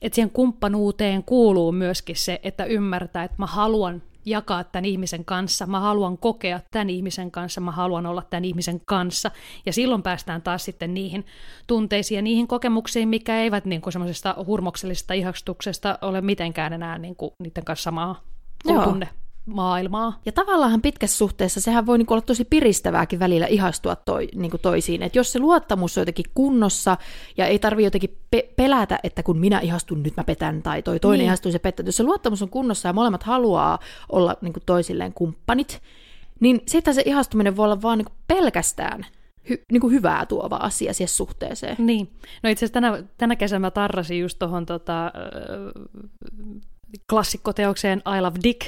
Että 0.03 0.15
siihen 0.15 0.31
kumppanuuteen 0.31 1.25
kuuluu 1.25 1.73
myöskin 1.73 2.17
se, 2.17 2.41
että 2.43 2.65
ymmärtää, 2.65 3.25
että 3.25 3.37
mä 3.39 3.47
haluan 3.47 4.03
jakaa 4.25 4.65
tämän 4.65 4.85
ihmisen 4.85 5.25
kanssa, 5.25 5.67
mä 5.67 5.81
haluan 5.81 6.19
kokea 6.19 6.61
tämän 6.71 6.91
ihmisen 6.91 7.31
kanssa, 7.31 7.61
mä 7.61 7.71
haluan 7.71 8.07
olla 8.07 8.23
tämän 8.31 8.45
ihmisen 8.45 8.81
kanssa. 8.87 9.31
Ja 9.67 9.73
silloin 9.73 10.03
päästään 10.03 10.43
taas 10.43 10.65
sitten 10.65 10.95
niihin 10.95 11.27
tunteisiin 11.67 12.17
ja 12.17 12.23
niihin 12.23 12.47
kokemuksiin, 12.49 13.09
mikä 13.09 13.37
eivät 13.37 13.65
niin 13.65 13.81
kuin 13.81 13.93
semmoisesta 13.93 14.35
hurmoksellisesta 14.47 15.15
ihastuksesta 15.15 15.99
ole 16.03 16.21
mitenkään 16.21 16.73
enää 16.73 16.99
niin 16.99 17.17
kuin 17.17 17.31
niiden 17.43 17.65
kanssa 17.65 17.85
samaa 17.85 18.21
tunne 18.85 19.09
maailmaa. 19.47 20.21
Ja 20.27 20.33
tavallaan 20.33 20.83
pitkässä 20.83 21.17
suhteessa 21.17 21.61
sehän 21.61 21.87
voi 21.87 21.99
niinku 21.99 22.15
olla 22.15 22.23
tosi 22.23 22.45
piristävääkin 22.45 23.19
välillä 23.19 23.47
ihastua 23.47 23.97
toi, 23.97 24.29
niinku 24.35 24.59
toisiin. 24.59 25.03
Että 25.03 25.19
jos 25.19 25.33
se 25.33 25.39
luottamus 25.39 25.99
on 25.99 26.03
jotenkin 26.03 26.25
kunnossa 26.35 26.97
ja 27.37 27.47
ei 27.47 27.59
tarvi 27.59 27.85
jotenkin 27.85 28.19
pe- 28.31 28.49
pelätä, 28.57 28.99
että 29.03 29.23
kun 29.23 29.39
minä 29.39 29.61
ihastun, 29.61 30.03
nyt 30.03 30.17
mä 30.17 30.25
petän, 30.25 30.63
tai 30.63 30.83
toi 30.83 31.01
toinen 31.01 31.19
niin. 31.19 31.27
ihastuu, 31.27 31.53
se 31.53 31.59
pettää. 31.59 31.87
Jos 31.87 31.97
se 31.97 32.03
luottamus 32.03 32.43
on 32.43 32.49
kunnossa 32.49 32.89
ja 32.89 32.93
molemmat 32.93 33.23
haluaa 33.23 33.79
olla 34.13 34.37
niinku 34.41 34.61
toisilleen 34.67 35.13
kumppanit, 35.13 35.83
niin 36.41 36.61
sitten 36.67 36.95
se 36.95 37.03
ihastuminen 37.07 37.57
voi 37.57 37.65
olla 37.65 37.83
vaan 37.83 37.99
niinku 37.99 38.13
pelkästään 38.29 39.07
hy, 39.51 39.63
niin 39.73 39.81
kuin 39.81 39.93
hyvää 39.93 40.27
tuova 40.27 40.57
asia 40.57 40.95
siihen 40.95 41.09
suhteeseen. 41.09 41.77
Niin. 41.79 42.11
No 42.43 42.51
itse 42.51 42.65
asiassa 42.65 42.75
tänä, 42.75 43.03
tänä 43.19 43.37
kesänä 43.37 43.61
mä 43.61 43.71
tarrasin 43.71 44.21
just 44.21 44.39
tuohon 44.39 44.67
tota, 44.67 45.13
klassikkoteokseen 47.11 48.03
I 48.19 48.21
Love 48.21 48.39
Dick, 48.43 48.61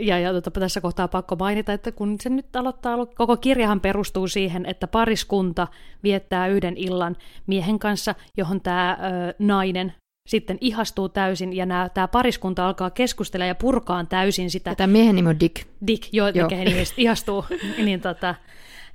ja, 0.00 0.18
ja, 0.18 0.32
tota, 0.32 0.50
tässä 0.50 0.80
kohtaa 0.80 1.08
pakko 1.08 1.36
mainita, 1.36 1.72
että 1.72 1.92
kun 1.92 2.16
se 2.20 2.30
nyt 2.30 2.56
aloittaa, 2.56 3.06
koko 3.06 3.36
kirjahan 3.36 3.80
perustuu 3.80 4.28
siihen, 4.28 4.66
että 4.66 4.86
pariskunta 4.86 5.68
viettää 6.02 6.46
yhden 6.46 6.76
illan 6.76 7.16
miehen 7.46 7.78
kanssa, 7.78 8.14
johon 8.36 8.60
tämä 8.60 8.98
nainen 9.38 9.92
sitten 10.26 10.58
ihastuu 10.60 11.08
täysin, 11.08 11.56
ja 11.56 11.66
tämä 11.94 12.08
pariskunta 12.08 12.66
alkaa 12.66 12.90
keskustella 12.90 13.46
ja 13.46 13.54
purkaa 13.54 14.04
täysin 14.04 14.50
sitä. 14.50 14.74
Tämä 14.74 14.92
miehen 14.92 15.16
nimi 15.16 15.28
on 15.28 15.40
Dick. 15.40 15.66
Dick, 15.86 16.08
joo, 16.12 16.28
joo. 16.28 16.48
mikä 16.48 16.62
ihastuu. 16.96 17.44
niin, 17.84 18.00
tota, 18.00 18.34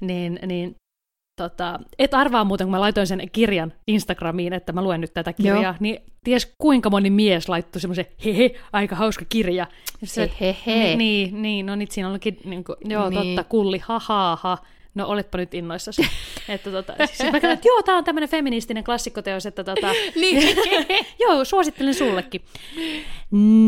niin, 0.01 0.39
niin 0.45 0.75
Tota, 1.41 1.79
et 1.99 2.13
arvaa 2.13 2.43
muuten, 2.43 2.67
kun 2.67 2.71
mä 2.71 2.79
laitoin 2.79 3.07
sen 3.07 3.29
kirjan 3.31 3.73
Instagramiin, 3.87 4.53
että 4.53 4.73
mä 4.73 4.83
luen 4.83 5.01
nyt 5.01 5.13
tätä 5.13 5.33
kirjaa, 5.33 5.61
Joo. 5.61 5.73
niin 5.79 5.99
ties 6.23 6.53
kuinka 6.57 6.89
moni 6.89 7.09
mies 7.09 7.49
laittoi 7.49 7.81
semmoisen 7.81 8.05
hehe, 8.25 8.51
aika 8.73 8.95
hauska 8.95 9.25
kirja. 9.29 9.67
Se, 10.03 10.31
hehe. 10.39 10.95
Niin, 10.95 10.97
niin, 10.97 11.41
niin, 11.41 11.65
no 11.65 11.75
nyt 11.75 11.91
siinä 11.91 12.09
onkin, 12.09 12.37
niin 12.43 12.63
kuin, 12.63 12.75
joo 12.85 13.09
niin. 13.09 13.35
totta, 13.35 13.49
kulli, 13.49 13.77
ha, 13.77 13.99
ha, 13.99 14.37
ha. 14.41 14.57
No 14.95 15.07
oletpa 15.07 15.37
nyt 15.37 15.53
innoissasi. 15.53 16.01
että 16.49 16.71
tota, 16.71 16.93
siis 17.05 17.19
mä 17.23 17.31
katsoin, 17.31 17.53
että 17.53 17.67
joo, 17.67 17.83
tää 17.83 17.95
on 17.95 18.03
tämmöinen 18.03 18.29
feministinen 18.29 18.83
klassikkoteos, 18.83 19.45
että 19.45 19.63
tota, 19.63 19.87
niin. 20.21 20.57
joo, 21.23 21.45
suosittelen 21.45 21.93
sullekin. 21.93 22.41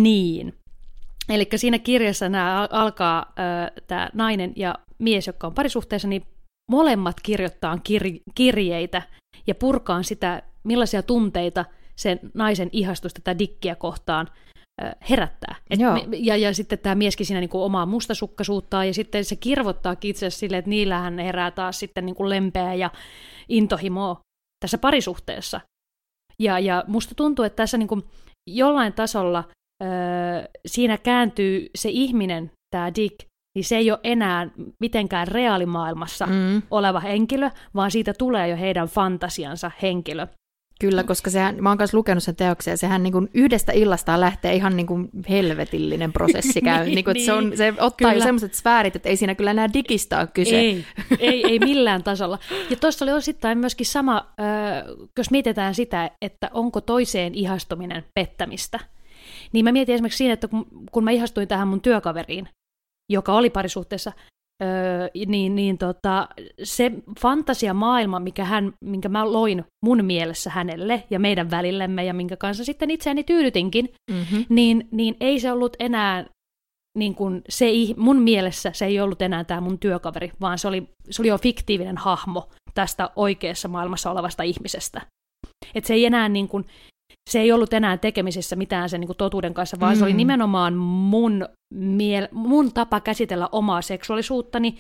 Niin. 0.03 0.53
Eli 1.29 1.47
siinä 1.55 1.79
kirjassa 1.79 2.29
nämä 2.29 2.67
alkaa 2.71 3.19
äh, 3.19 3.83
tämä 3.87 4.09
nainen 4.13 4.53
ja 4.55 4.75
mies, 4.99 5.27
jotka 5.27 5.47
on 5.47 5.53
parisuhteessa, 5.53 6.07
niin 6.07 6.25
molemmat 6.73 7.15
kirjoittaa 7.23 7.75
kir- 7.75 8.23
kirjeitä 8.35 9.01
ja 9.47 9.55
purkaan 9.55 10.03
sitä, 10.03 10.41
millaisia 10.63 11.03
tunteita 11.03 11.65
sen 11.95 12.19
naisen 12.33 12.69
ihastus 12.71 13.13
tätä 13.13 13.39
dikkiä 13.39 13.75
kohtaan 13.75 14.27
herättää. 15.09 15.55
Et 15.69 15.79
me, 15.79 16.17
ja, 16.17 16.37
ja 16.37 16.53
sitten 16.53 16.79
tämä 16.79 16.95
mieskin 16.95 17.25
siinä 17.25 17.39
niinku 17.39 17.63
omaa 17.63 17.85
mustasukkaisuuttaan, 17.85 18.87
ja 18.87 18.93
sitten 18.93 19.25
se 19.25 19.35
kirvottaa 19.35 19.95
itse 20.01 20.25
asiassa 20.25 20.39
silleen, 20.39 20.59
että 20.59 20.69
niillähän 20.69 21.19
herää 21.19 21.51
taas 21.51 21.79
sitten 21.79 22.05
niinku 22.05 22.29
lempeä 22.29 22.73
ja 22.73 22.91
intohimoa 23.49 24.19
tässä 24.65 24.77
parisuhteessa. 24.77 25.61
Ja, 26.39 26.59
ja 26.59 26.83
musta 26.87 27.15
tuntuu, 27.15 27.45
että 27.45 27.55
tässä 27.55 27.77
niinku 27.77 28.01
jollain 28.49 28.93
tasolla 28.93 29.43
öö, 29.83 29.89
siinä 30.65 30.97
kääntyy 30.97 31.69
se 31.75 31.89
ihminen, 31.89 32.51
tämä 32.75 32.95
Dick, 32.95 33.15
niin 33.55 33.65
se 33.65 33.77
ei 33.77 33.91
ole 33.91 33.99
enää 34.03 34.47
mitenkään 34.79 35.27
reaalimaailmassa 35.27 36.25
mm. 36.25 36.61
oleva 36.71 36.99
henkilö, 36.99 37.49
vaan 37.75 37.91
siitä 37.91 38.13
tulee 38.13 38.47
jo 38.47 38.57
heidän 38.57 38.87
fantasiansa 38.87 39.71
henkilö. 39.81 40.27
Kyllä, 40.79 41.03
koska 41.03 41.29
sehän, 41.29 41.55
mä 41.59 41.69
oon 41.69 41.77
kanssa 41.77 41.97
lukenut 41.97 42.23
sen 42.23 42.35
teoksen, 42.35 42.71
ja 42.71 42.77
sehän 42.77 43.03
niin 43.03 43.13
kuin 43.13 43.29
yhdestä 43.33 43.71
illastaan 43.71 44.21
lähtee 44.21 44.55
ihan 44.55 44.77
niin 44.77 44.85
kuin 44.85 45.09
helvetillinen 45.29 46.13
prosessi 46.13 46.61
käy. 46.71 46.85
niin, 46.85 46.95
niin 46.95 47.05
kuin, 47.05 47.25
se, 47.25 47.33
on, 47.33 47.51
se 47.57 47.69
ottaa 47.69 47.91
kyllä. 47.97 48.13
jo 48.13 48.19
semmoiset 48.19 48.53
sfäärit, 48.53 48.95
että 48.95 49.09
ei 49.09 49.17
siinä 49.17 49.35
kyllä 49.35 49.51
enää 49.51 49.73
digistä 49.73 50.19
ole 50.19 50.27
kyse. 50.27 50.59
Ei, 50.59 50.85
ei, 51.19 51.43
ei 51.47 51.59
millään 51.59 52.03
tasolla. 52.03 52.39
Ja 52.69 52.75
tuossa 52.75 53.05
oli 53.05 53.11
osittain 53.11 53.57
myöskin 53.57 53.85
sama, 53.85 54.33
äh, 54.39 54.83
jos 55.17 55.31
mietitään 55.31 55.75
sitä, 55.75 56.11
että 56.21 56.49
onko 56.53 56.81
toiseen 56.81 57.35
ihastuminen 57.35 58.05
pettämistä. 58.13 58.79
Niin 59.53 59.65
mä 59.65 59.71
mietin 59.71 59.95
esimerkiksi 59.95 60.17
siinä, 60.17 60.33
että 60.33 60.47
kun, 60.47 60.65
kun 60.91 61.03
mä 61.03 61.11
ihastuin 61.11 61.47
tähän 61.47 61.67
mun 61.67 61.81
työkaveriin, 61.81 62.47
joka 63.11 63.33
oli 63.33 63.49
parisuhteessa, 63.49 64.11
öö, 64.63 65.07
niin, 65.27 65.55
niin 65.55 65.77
tota, 65.77 66.27
se 66.63 66.91
fantasiamaailma, 67.19 68.19
mikä 68.19 68.45
hän, 68.45 68.73
minkä 68.85 69.09
mä 69.09 69.31
loin 69.33 69.65
mun 69.85 70.05
mielessä 70.05 70.49
hänelle 70.49 71.03
ja 71.09 71.19
meidän 71.19 71.51
välillemme 71.51 72.05
ja 72.05 72.13
minkä 72.13 72.37
kanssa 72.37 72.65
sitten 72.65 72.91
itseäni 72.91 73.23
tyydytinkin, 73.23 73.89
mm-hmm. 74.11 74.45
niin, 74.49 74.87
niin 74.91 75.15
ei 75.19 75.39
se 75.39 75.51
ollut 75.51 75.75
enää 75.79 76.25
niin 76.97 77.15
kun 77.15 77.41
se, 77.49 77.65
mun 77.97 78.21
mielessä 78.21 78.71
se 78.73 78.85
ei 78.85 78.99
ollut 78.99 79.21
enää 79.21 79.43
tämä 79.43 79.61
mun 79.61 79.79
työkaveri, 79.79 80.31
vaan 80.41 80.59
se 80.59 80.67
oli, 80.67 80.89
se 81.09 81.21
oli 81.21 81.29
jo 81.29 81.37
fiktiivinen 81.37 81.97
hahmo 81.97 82.49
tästä 82.73 83.09
oikeassa 83.15 83.67
maailmassa 83.67 84.11
olevasta 84.11 84.43
ihmisestä. 84.43 85.01
Et 85.75 85.85
se 85.85 85.93
ei 85.93 86.05
enää 86.05 86.29
niin 86.29 86.47
kun, 86.47 86.65
se 87.29 87.39
ei 87.39 87.51
ollut 87.51 87.73
enää 87.73 87.97
tekemisissä 87.97 88.55
mitään 88.55 88.89
sen 88.89 88.99
niin 88.99 89.07
kuin 89.07 89.17
totuuden 89.17 89.53
kanssa, 89.53 89.79
vaan 89.79 89.93
mm. 89.93 89.97
se 89.97 90.03
oli 90.03 90.13
mm. 90.13 90.17
nimenomaan 90.17 90.73
mun, 90.73 91.47
miel- 91.73 92.27
mun 92.31 92.73
tapa 92.73 92.99
käsitellä 92.99 93.49
omaa 93.51 93.81
seksuaalisuuttani, 93.81 94.77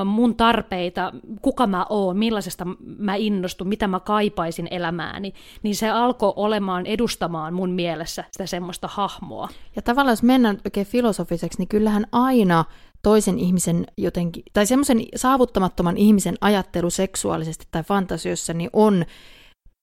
ö, 0.00 0.04
mun 0.04 0.36
tarpeita, 0.36 1.12
kuka 1.42 1.66
mä 1.66 1.86
oon, 1.88 2.16
millaisesta 2.16 2.66
mä 2.98 3.14
innostun, 3.14 3.68
mitä 3.68 3.88
mä 3.88 4.00
kaipaisin 4.00 4.68
elämääni, 4.70 5.32
niin 5.62 5.76
se 5.76 5.90
alkoi 5.90 6.32
olemaan 6.36 6.86
edustamaan 6.86 7.54
mun 7.54 7.70
mielessä 7.70 8.24
sitä 8.30 8.46
semmoista 8.46 8.88
hahmoa. 8.88 9.48
Ja 9.76 9.82
tavallaan 9.82 10.12
jos 10.12 10.22
mennään 10.22 10.58
oikein 10.64 10.86
filosofiseksi, 10.86 11.58
niin 11.58 11.68
kyllähän 11.68 12.06
aina 12.12 12.64
toisen 13.02 13.38
ihmisen 13.38 13.86
jotenkin, 13.96 14.42
tai 14.52 14.66
semmoisen 14.66 15.02
saavuttamattoman 15.16 15.96
ihmisen 15.96 16.34
ajattelu 16.40 16.90
seksuaalisesti 16.90 17.68
tai 17.70 17.82
fantasiossa, 17.82 18.52
niin 18.52 18.70
on 18.72 19.04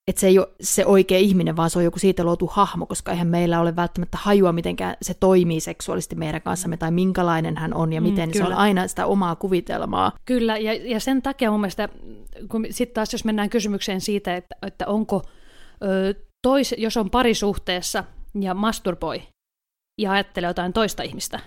että 0.07 0.19
se 0.19 0.27
ei 0.27 0.39
ole 0.39 0.47
se 0.61 0.85
oikea 0.85 1.17
ihminen, 1.17 1.55
vaan 1.55 1.69
se 1.69 1.77
on 1.79 1.83
joku 1.83 1.99
siitä 1.99 2.23
luotu 2.23 2.47
hahmo, 2.47 2.85
koska 2.85 3.11
eihän 3.11 3.27
meillä 3.27 3.59
ole 3.59 3.75
välttämättä 3.75 4.17
hajua, 4.21 4.51
miten 4.51 4.75
se 5.01 5.13
toimii 5.13 5.59
seksuaalisesti 5.59 6.15
meidän 6.15 6.41
kanssamme, 6.41 6.77
tai 6.77 6.91
minkälainen 6.91 7.57
hän 7.57 7.73
on 7.73 7.93
ja 7.93 8.01
mm, 8.01 8.07
miten. 8.07 8.29
Mm, 8.29 8.33
se 8.33 8.43
on 8.43 8.53
aina 8.53 8.87
sitä 8.87 9.05
omaa 9.05 9.35
kuvitelmaa. 9.35 10.11
Kyllä, 10.25 10.57
ja, 10.57 10.73
ja 10.73 10.99
sen 10.99 11.21
takia 11.21 11.51
mun 11.51 11.61
mielestä, 11.61 11.89
kun 12.49 12.65
sitten 12.69 12.93
taas 12.93 13.13
jos 13.13 13.25
mennään 13.25 13.49
kysymykseen 13.49 14.01
siitä, 14.01 14.35
että, 14.35 14.55
että 14.61 14.87
onko, 14.87 15.23
ö, 15.83 16.13
tois, 16.47 16.75
jos 16.77 16.97
on 16.97 17.09
parisuhteessa 17.09 18.03
ja 18.39 18.53
masturboi 18.53 19.23
ja 20.01 20.11
ajattelee 20.11 20.49
jotain 20.49 20.73
toista 20.73 21.03
ihmistä, 21.03 21.39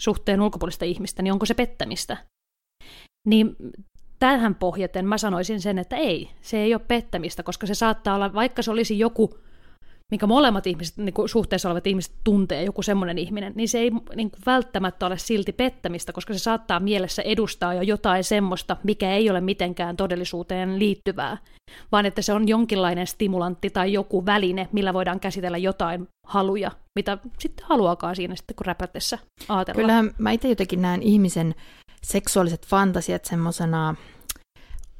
suhteen 0.00 0.40
ulkopuolista 0.40 0.84
ihmistä, 0.84 1.22
niin 1.22 1.32
onko 1.32 1.46
se 1.46 1.54
pettämistä? 1.54 2.16
Niin 3.26 3.56
tähän 4.20 4.54
pohjaten 4.54 5.06
mä 5.06 5.18
sanoisin 5.18 5.60
sen, 5.60 5.78
että 5.78 5.96
ei, 5.96 6.30
se 6.40 6.58
ei 6.58 6.74
ole 6.74 6.82
pettämistä, 6.88 7.42
koska 7.42 7.66
se 7.66 7.74
saattaa 7.74 8.14
olla, 8.14 8.34
vaikka 8.34 8.62
se 8.62 8.70
olisi 8.70 8.98
joku, 8.98 9.38
minkä 10.10 10.26
molemmat 10.26 10.66
ihmiset, 10.66 10.96
niin 10.96 11.14
kuin 11.14 11.28
suhteessa 11.28 11.68
olevat 11.68 11.86
ihmiset 11.86 12.14
tuntee, 12.24 12.64
joku 12.64 12.82
semmoinen 12.82 13.18
ihminen, 13.18 13.52
niin 13.56 13.68
se 13.68 13.78
ei 13.78 13.90
niin 14.16 14.30
kuin 14.30 14.40
välttämättä 14.46 15.06
ole 15.06 15.18
silti 15.18 15.52
pettämistä, 15.52 16.12
koska 16.12 16.32
se 16.32 16.38
saattaa 16.38 16.80
mielessä 16.80 17.22
edustaa 17.22 17.74
jo 17.74 17.82
jotain 17.82 18.24
semmoista, 18.24 18.76
mikä 18.82 19.12
ei 19.12 19.30
ole 19.30 19.40
mitenkään 19.40 19.96
todellisuuteen 19.96 20.78
liittyvää, 20.78 21.38
vaan 21.92 22.06
että 22.06 22.22
se 22.22 22.32
on 22.32 22.48
jonkinlainen 22.48 23.06
stimulantti 23.06 23.70
tai 23.70 23.92
joku 23.92 24.26
väline, 24.26 24.68
millä 24.72 24.94
voidaan 24.94 25.20
käsitellä 25.20 25.58
jotain 25.58 26.08
haluja, 26.26 26.70
mitä 26.98 27.18
sitten 27.38 27.66
haluakaan 27.68 28.16
siinä 28.16 28.36
sitten, 28.36 28.56
kun 28.56 28.66
räpätessä 28.66 29.18
ajatellaan. 29.48 29.82
Kyllähän 29.82 30.10
mä 30.18 30.30
itse 30.30 30.48
jotenkin 30.48 30.82
näen 30.82 31.02
ihmisen 31.02 31.54
seksuaaliset 32.02 32.66
fantasiat 32.66 33.24
semmoisena 33.24 33.94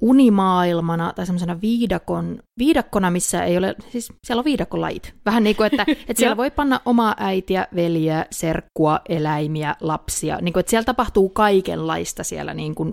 unimaailmana 0.01 1.13
tai 1.17 1.27
semmoisena 1.27 1.61
viidakon, 1.61 2.39
viidakkona, 2.59 3.11
missä 3.11 3.45
ei 3.45 3.59
ole, 3.59 3.75
siis 3.89 4.13
siellä 4.27 4.41
on 4.41 4.45
viidakkolait. 4.45 5.15
Vähän 5.27 5.45
niin 5.45 5.57
kuin, 5.57 5.67
että, 5.67 5.83
että 6.09 6.15
siellä 6.17 6.37
voi 6.37 6.51
panna 6.51 6.81
omaa 6.85 7.15
äitiä, 7.19 7.67
veljeä, 7.75 8.27
serkkua, 8.31 9.01
eläimiä, 9.09 9.77
lapsia. 9.81 10.39
Niin 10.41 10.53
kuin, 10.53 10.61
että 10.61 10.71
siellä 10.71 10.85
tapahtuu 10.85 11.29
kaikenlaista 11.29 12.25
siellä 12.25 12.55
niin 12.55 12.75
kuin 12.75 12.93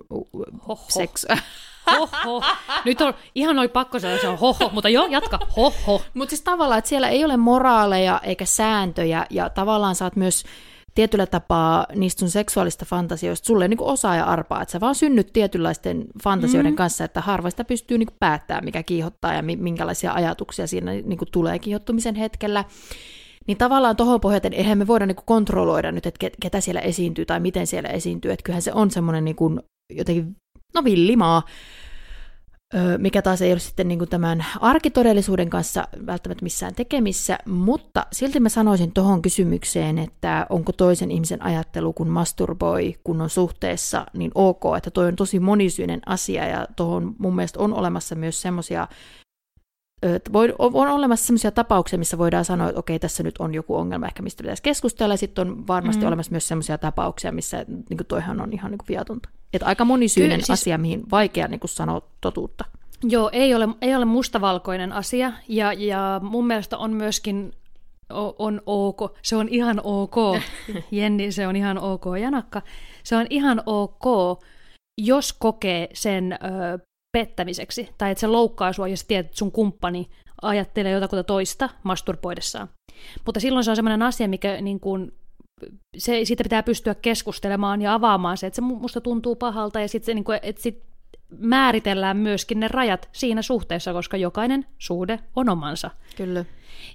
seks... 0.90 1.26
Hoho. 1.92 2.44
Nyt 2.86 3.02
on 3.02 3.14
ihan 3.36 3.56
noin 3.56 3.70
pakko 3.70 4.00
sanoa, 4.00 4.18
se 4.18 4.28
on 4.28 4.40
hoho, 4.40 4.70
mutta 4.72 4.90
joo, 4.90 5.06
jatka, 5.06 5.40
hoho. 5.58 6.02
Mutta 6.14 6.30
siis 6.30 6.42
tavallaan, 6.42 6.78
että 6.78 6.90
siellä 6.90 7.10
ei 7.10 7.26
ole 7.26 7.38
moraaleja 7.38 8.22
eikä 8.24 8.46
sääntöjä, 8.46 9.26
ja 9.30 9.50
tavallaan 9.50 9.96
saat 9.96 10.16
myös 10.16 10.44
tietyllä 10.98 11.26
tapaa 11.26 11.86
niistä 11.96 12.20
sun 12.20 12.30
seksuaalista 12.30 12.86
fantasioista 12.86 13.46
sulle 13.46 13.68
niin 13.68 13.82
osaa 13.82 14.16
ja 14.16 14.26
arpaa, 14.26 14.62
että 14.62 14.72
sä 14.72 14.80
vaan 14.80 14.96
synnyt 14.96 15.34
tietynlaisten 15.34 16.06
fantasioiden 16.24 16.72
mm. 16.72 16.76
kanssa, 16.76 17.04
että 17.04 17.22
harvoista 17.22 17.64
pystyy 17.64 17.98
niin 17.98 18.08
päättämään, 18.20 18.66
mikä 18.66 18.84
kiihottaa 18.84 19.34
ja 19.34 19.44
minkälaisia 19.44 20.14
ajatuksia 20.14 20.68
siinä 20.68 20.92
niin 20.92 21.20
tulee 21.32 21.60
kiihottumisen 21.60 22.16
hetkellä. 22.16 22.66
Niin 23.48 23.58
tavallaan 23.58 23.96
tuohon 23.96 24.22
pohjaten 24.22 24.54
eihän 24.54 24.78
me 24.78 24.88
voida 24.88 25.06
niin 25.06 25.16
kontrolloida 25.26 25.92
nyt, 25.92 26.06
että 26.06 26.30
ketä 26.42 26.62
siellä 26.62 26.82
esiintyy 26.82 27.26
tai 27.26 27.40
miten 27.40 27.68
siellä 27.68 27.90
esiintyy, 27.90 28.32
että 28.32 28.44
kyllähän 28.44 28.62
se 28.62 28.74
on 28.74 28.92
semmoinen 28.92 29.26
niin 29.26 29.60
jotenkin, 29.94 30.36
no 30.74 30.84
villimaa, 30.84 31.44
mikä 32.98 33.22
taas 33.22 33.42
ei 33.42 33.52
ole 33.52 33.60
sitten 33.60 33.88
niin 33.88 34.00
kuin 34.00 34.10
tämän 34.10 34.46
arkitodellisuuden 34.62 35.50
kanssa 35.50 35.88
välttämättä 36.06 36.44
missään 36.44 36.76
tekemissä, 36.76 37.38
mutta 37.46 38.06
silti 38.12 38.40
mä 38.40 38.50
sanoisin 38.50 38.92
tuohon 38.92 39.22
kysymykseen, 39.22 39.98
että 39.98 40.46
onko 40.50 40.72
toisen 40.72 41.12
ihmisen 41.12 41.44
ajattelu, 41.44 41.94
kun 41.94 42.08
masturboi, 42.08 42.96
kun 43.04 43.22
on 43.22 43.30
suhteessa, 43.30 44.06
niin 44.14 44.32
ok, 44.36 44.64
että 44.78 44.92
toi 44.92 45.08
on 45.08 45.16
tosi 45.16 45.40
monisyinen 45.40 46.02
asia 46.06 46.46
ja 46.48 46.68
tuohon 46.76 47.16
mun 47.18 47.36
mielestä 47.36 47.60
on 47.60 47.74
olemassa 47.74 48.16
myös 48.16 48.42
semmoisia 48.42 48.88
voi, 50.34 50.54
on 50.60 50.90
olemassa 50.90 51.26
sellaisia 51.26 51.52
tapauksia, 51.52 52.00
missä 52.00 52.18
voidaan 52.18 52.46
sanoa, 52.46 52.70
että 52.70 52.80
okei, 52.80 53.00
tässä 53.00 53.24
nyt 53.24 53.36
on 53.40 53.54
joku 53.54 53.76
ongelma, 53.76 54.06
ehkä 54.06 54.24
mistä 54.24 54.44
pitäisi 54.44 54.64
keskustella, 54.64 55.14
ja 55.14 55.18
sitten 55.18 55.48
on 55.48 55.68
varmasti 55.68 56.02
mm. 56.02 56.08
olemassa 56.08 56.32
myös 56.32 56.48
sellaisia 56.48 56.78
tapauksia, 56.78 57.32
missä 57.32 57.66
niin 57.68 57.98
kuin 57.98 58.08
toihan 58.08 58.42
on 58.42 58.54
ihan 58.54 58.72
niin 58.72 58.78
kuin 58.78 58.88
viatonta. 58.88 59.30
Että 59.54 59.66
aika 59.66 59.86
monisyinen 59.86 60.30
Kyllä, 60.30 60.46
siis... 60.46 60.62
asia, 60.62 60.78
mihin 60.78 61.04
vaikea 61.12 61.48
niin 61.48 61.60
kuin 61.60 61.70
sanoa 61.70 62.02
totuutta. 62.22 62.66
Joo, 63.04 63.30
ei 63.34 63.56
ole, 63.56 63.68
ei 63.82 63.96
ole 63.96 64.06
mustavalkoinen 64.06 64.92
asia, 64.92 65.34
ja, 65.48 65.74
ja 65.74 66.20
mun 66.24 66.48
mielestä 66.48 66.78
on 66.78 66.94
myöskin 66.94 67.54
on 68.40 68.62
ok, 68.66 69.00
se 69.22 69.36
on 69.36 69.50
ihan 69.50 69.82
ok, 69.84 70.16
Jenni, 70.92 71.32
se 71.32 71.48
on 71.48 71.56
ihan 71.56 71.78
ok, 71.78 72.06
Janakka, 72.22 72.62
se 73.04 73.16
on 73.16 73.28
ihan 73.30 73.64
ok, 73.66 74.06
jos 75.02 75.34
kokee 75.34 75.90
sen 75.94 76.34
ö, 76.34 76.80
pettämiseksi, 77.18 77.90
tai 77.98 78.12
että 78.12 78.20
se 78.20 78.28
loukkaa 78.28 78.74
sua, 78.74 78.88
jos 78.88 79.04
tiedät, 79.04 79.26
että 79.26 79.38
sun 79.38 79.52
kumppani 79.52 80.10
ajattelee 80.42 80.92
jotakuta 80.92 81.24
toista 81.24 81.70
masturboidessaan. 81.84 82.70
Mutta 83.26 83.40
silloin 83.40 83.64
se 83.64 83.70
on 83.70 83.76
sellainen 83.76 84.02
asia, 84.02 84.28
mikä 84.28 84.62
niin 84.62 84.80
kuin, 84.80 85.12
se, 85.98 86.26
siitä 86.26 86.44
pitää 86.44 86.64
pystyä 86.64 86.96
keskustelemaan 86.96 87.82
ja 87.82 87.94
avaamaan 87.94 88.38
se, 88.38 88.48
että 88.48 88.56
se 88.56 88.62
musta 88.62 89.02
tuntuu 89.02 89.36
pahalta, 89.36 89.80
ja 89.80 89.88
sitten 89.88 90.16
niin 90.16 90.24
kuin, 90.24 90.40
että 90.42 90.62
sit 90.62 90.84
määritellään 91.40 92.18
myöskin 92.18 92.60
ne 92.60 92.68
rajat 92.68 93.10
siinä 93.12 93.42
suhteessa, 93.42 93.94
koska 93.94 94.18
jokainen 94.18 94.66
suhde 94.78 95.20
on 95.36 95.50
omansa. 95.50 95.92
Kyllä. 96.18 96.46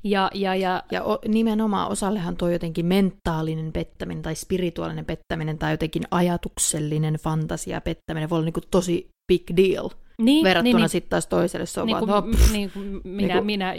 Ja, 0.04 0.30
ja, 0.34 0.54
ja, 0.54 0.82
ja 0.90 1.04
o, 1.04 1.18
nimenomaan 1.28 1.90
osallehan 1.90 2.36
tuo 2.36 2.48
jotenkin 2.48 2.86
mentaalinen 2.86 3.72
pettäminen 3.72 4.22
tai 4.22 4.34
spirituaalinen 4.34 5.04
pettäminen 5.04 5.58
tai 5.58 5.72
jotenkin 5.72 6.02
ajatuksellinen 6.10 7.14
fantasia 7.14 7.80
pettäminen 7.80 8.30
voi 8.30 8.38
olla 8.38 8.44
niin 8.44 8.70
tosi 8.70 9.08
big 9.32 9.44
deal. 9.56 9.90
Niin, 10.18 10.44
verrattuna 10.44 10.78
niin, 10.78 10.88
sitten 10.88 11.10
taas 11.10 11.26
toiselle 11.26 11.66
se 11.66 11.80
on 11.80 11.86
niin 11.86 12.06
vaan, 12.06 12.22
kuin, 12.22 12.40
no, 12.40 12.52
niin 12.52 12.70
kuin 12.70 13.00
minä, 13.04 13.34
niin 13.34 13.46
minä 13.46 13.74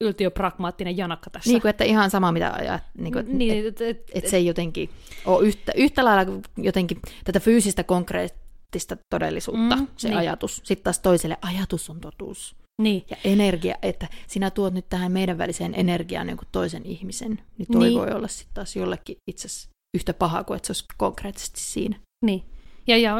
yltiöpragmaattinen 0.00 0.96
janakka 0.96 1.30
tässä. 1.30 1.50
Niin 1.50 1.62
kuin, 1.62 1.70
että 1.70 1.84
ihan 1.84 2.10
sama 2.10 2.32
mitä 2.32 2.52
ajat, 2.52 2.82
niin 2.98 3.12
kuin, 3.12 3.38
niin, 3.38 3.66
että 3.66 3.84
et, 3.84 3.98
et, 3.98 4.10
et, 4.24 4.30
se 4.30 4.36
ei 4.36 4.46
jotenkin 4.46 4.90
ole 5.24 5.46
yhtä, 5.46 5.72
yhtä 5.76 6.04
lailla 6.04 6.42
jotenkin 6.56 6.98
tätä 7.24 7.40
fyysistä 7.40 7.84
konkreettista 7.84 8.96
todellisuutta, 9.10 9.76
mm, 9.76 9.86
se 9.96 10.08
niin. 10.08 10.18
ajatus. 10.18 10.60
Sitten 10.64 10.84
taas 10.84 10.98
toiselle 10.98 11.36
ajatus 11.42 11.90
on 11.90 12.00
totuus. 12.00 12.56
Niin. 12.82 13.04
Ja 13.10 13.16
energia, 13.24 13.74
että 13.82 14.08
sinä 14.26 14.50
tuot 14.50 14.74
nyt 14.74 14.88
tähän 14.88 15.12
meidän 15.12 15.38
väliseen 15.38 15.74
energiaan 15.74 16.26
niin 16.26 16.38
toisen 16.52 16.86
ihmisen, 16.86 17.40
niin 17.58 17.66
toi 17.72 17.88
niin. 17.88 17.98
voi 17.98 18.10
olla 18.10 18.28
sitten 18.28 18.54
taas 18.54 18.76
jollekin 18.76 19.16
itse 19.30 19.48
yhtä 19.96 20.14
paha 20.14 20.44
kuin 20.44 20.56
että 20.56 20.66
se 20.66 20.70
olisi 20.70 20.84
konkreettisesti 20.96 21.60
siinä. 21.60 21.96
Niin. 22.24 22.42
Ja, 22.86 22.96
ja 22.96 23.16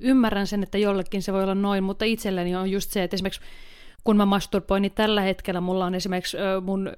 ymmärrän 0.00 0.46
sen, 0.46 0.62
että 0.62 0.78
jollekin 0.78 1.22
se 1.22 1.32
voi 1.32 1.42
olla 1.42 1.54
noin, 1.54 1.84
mutta 1.84 2.04
itselleni 2.04 2.56
on 2.56 2.70
just 2.70 2.90
se, 2.90 3.02
että 3.02 3.14
esimerkiksi 3.16 3.40
kun 4.04 4.16
mä 4.16 4.26
masturboin, 4.26 4.82
niin 4.82 4.92
tällä 4.92 5.20
hetkellä 5.20 5.60
mulla 5.60 5.84
on 5.86 5.94
esimerkiksi 5.94 6.36
mun 6.62 6.90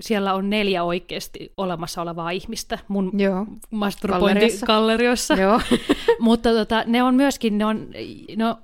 siellä 0.00 0.34
on 0.34 0.50
neljä 0.50 0.84
oikeasti 0.84 1.52
olemassa 1.56 2.02
olevaa 2.02 2.30
ihmistä 2.30 2.78
mun 2.88 3.10
Joo. 3.14 3.46
masturbointikalleriossa. 3.70 5.34
Joo. 5.34 5.60
mutta 6.20 6.50
tota, 6.52 6.84
ne 6.86 7.02
on 7.02 7.14
myöskin, 7.14 7.58
ne 7.58 7.64
on, 7.64 7.88
no, 8.36 8.58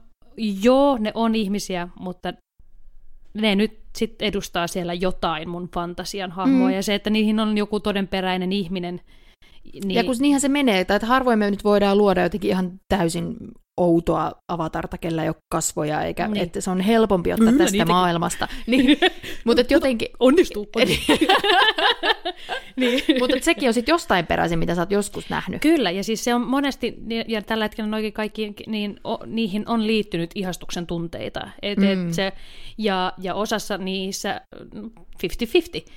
joo, 0.62 0.98
ne 1.00 1.12
on 1.14 1.34
ihmisiä, 1.34 1.88
mutta 2.00 2.32
ne 3.34 3.54
nyt 3.54 3.78
sitten 3.96 4.28
edustaa 4.28 4.66
siellä 4.66 4.94
jotain 4.94 5.48
mun 5.48 5.68
fantasian 5.74 6.32
hahmoa, 6.32 6.68
Mm. 6.68 6.74
ja 6.74 6.82
se, 6.82 6.94
että 6.94 7.10
niihin 7.10 7.40
on 7.40 7.58
joku 7.58 7.80
todenperäinen 7.80 8.52
ihminen. 8.52 9.00
Niin, 9.72 9.90
Ja 9.90 10.04
kun 10.04 10.14
niinhän 10.20 10.40
se 10.40 10.48
menee, 10.48 10.80
että 10.80 10.98
harvoin 11.02 11.38
me 11.38 11.50
nyt 11.50 11.64
voidaan 11.64 11.98
luoda 11.98 12.22
jotenkin 12.22 12.50
ihan 12.50 12.80
täysin 12.88 13.36
outoa 13.78 14.32
avatarta, 14.48 14.98
kellä 14.98 15.22
ei 15.22 15.28
ole 15.28 15.36
kasvoja, 15.52 16.02
eikä, 16.02 16.28
Niin. 16.28 16.42
että 16.42 16.60
se 16.60 16.70
on 16.70 16.80
helpompi 16.80 17.32
ottaa 17.32 17.46
Kyllä, 17.46 17.58
tästä 17.58 17.72
niitäkin. 17.72 17.94
maailmasta. 17.94 18.48
Niin, 18.66 18.98
mutta 19.44 19.60
et 19.60 19.70
jotenkin, 19.70 20.08
onnistuu. 20.20 20.68
niin. 22.76 23.02
mutta 23.20 23.36
sekin 23.40 23.68
on 23.68 23.74
sitten 23.74 23.92
jostain 23.92 24.26
peräisin, 24.26 24.58
mitä 24.58 24.74
sä 24.74 24.82
oot 24.82 24.90
joskus 24.90 25.30
nähnyt. 25.30 25.62
Kyllä, 25.62 25.90
ja 25.90 26.04
siis 26.04 26.24
se 26.24 26.34
on 26.34 26.40
monesti, 26.40 26.94
ja 27.28 27.42
tällä 27.42 27.64
hetkellä 27.64 27.90
noikin 27.90 28.12
kaikki, 28.12 28.54
niin 28.66 29.00
o, 29.04 29.18
niihin 29.26 29.68
on 29.68 29.86
liittynyt 29.86 30.30
ihastuksen 30.34 30.86
tunteita. 30.86 31.48
Et, 31.62 31.78
mm. 31.78 32.08
et 32.08 32.14
se, 32.14 32.32
ja, 32.78 33.12
ja 33.18 33.34
osassa 33.34 33.78
niissä 33.78 34.40
mm, 34.74 34.90
50-50, 34.90 35.90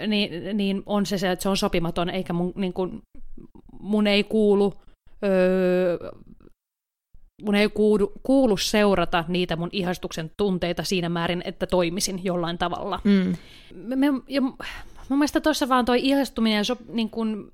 ö, 0.00 0.06
niin, 0.06 0.56
niin 0.56 0.82
on 0.86 1.06
se, 1.06 1.18
se, 1.18 1.30
että 1.30 1.42
se 1.42 1.48
on 1.48 1.56
sopimaton, 1.56 2.10
eikä 2.10 2.32
mun, 2.32 2.52
niin 2.56 2.72
kuin, 2.72 3.02
mun 3.80 4.06
ei 4.06 4.24
kuulu... 4.24 4.74
Öö, 5.24 5.98
mun 7.42 7.54
ei 7.54 7.68
kuulu, 7.68 8.12
kuulu 8.22 8.56
seurata 8.56 9.24
niitä 9.28 9.56
mun 9.56 9.68
ihastuksen 9.72 10.30
tunteita 10.36 10.82
siinä 10.82 11.08
määrin, 11.08 11.42
että 11.44 11.66
toimisin 11.66 12.24
jollain 12.24 12.58
tavalla. 12.58 13.00
Mm. 13.04 13.34
Me, 13.74 14.06
ja 14.28 14.40
mun 14.40 15.18
mielestä 15.18 15.40
tuossa 15.40 15.68
vaan 15.68 15.84
toi 15.84 16.00
ihastuminen 16.02 16.64
so, 16.64 16.76
niin 16.88 17.10
kun 17.10 17.52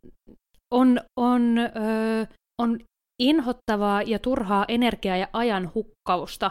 on, 0.74 1.00
on, 1.16 1.58
ö, 1.58 2.26
on 2.62 2.78
inhottavaa 3.22 4.02
ja 4.02 4.18
turhaa 4.18 4.64
energiaa 4.68 5.16
ja 5.16 5.28
ajan 5.32 5.70
hukkausta 5.74 6.50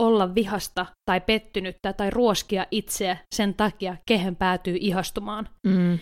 olla 0.00 0.34
vihasta 0.34 0.86
tai 1.10 1.20
pettynyttä 1.20 1.92
tai 1.92 2.10
ruoskia 2.10 2.66
itseä 2.70 3.16
sen 3.34 3.54
takia, 3.54 3.96
kehen 4.06 4.36
päätyy 4.36 4.76
ihastumaan. 4.80 5.48
Mm. 5.66 5.98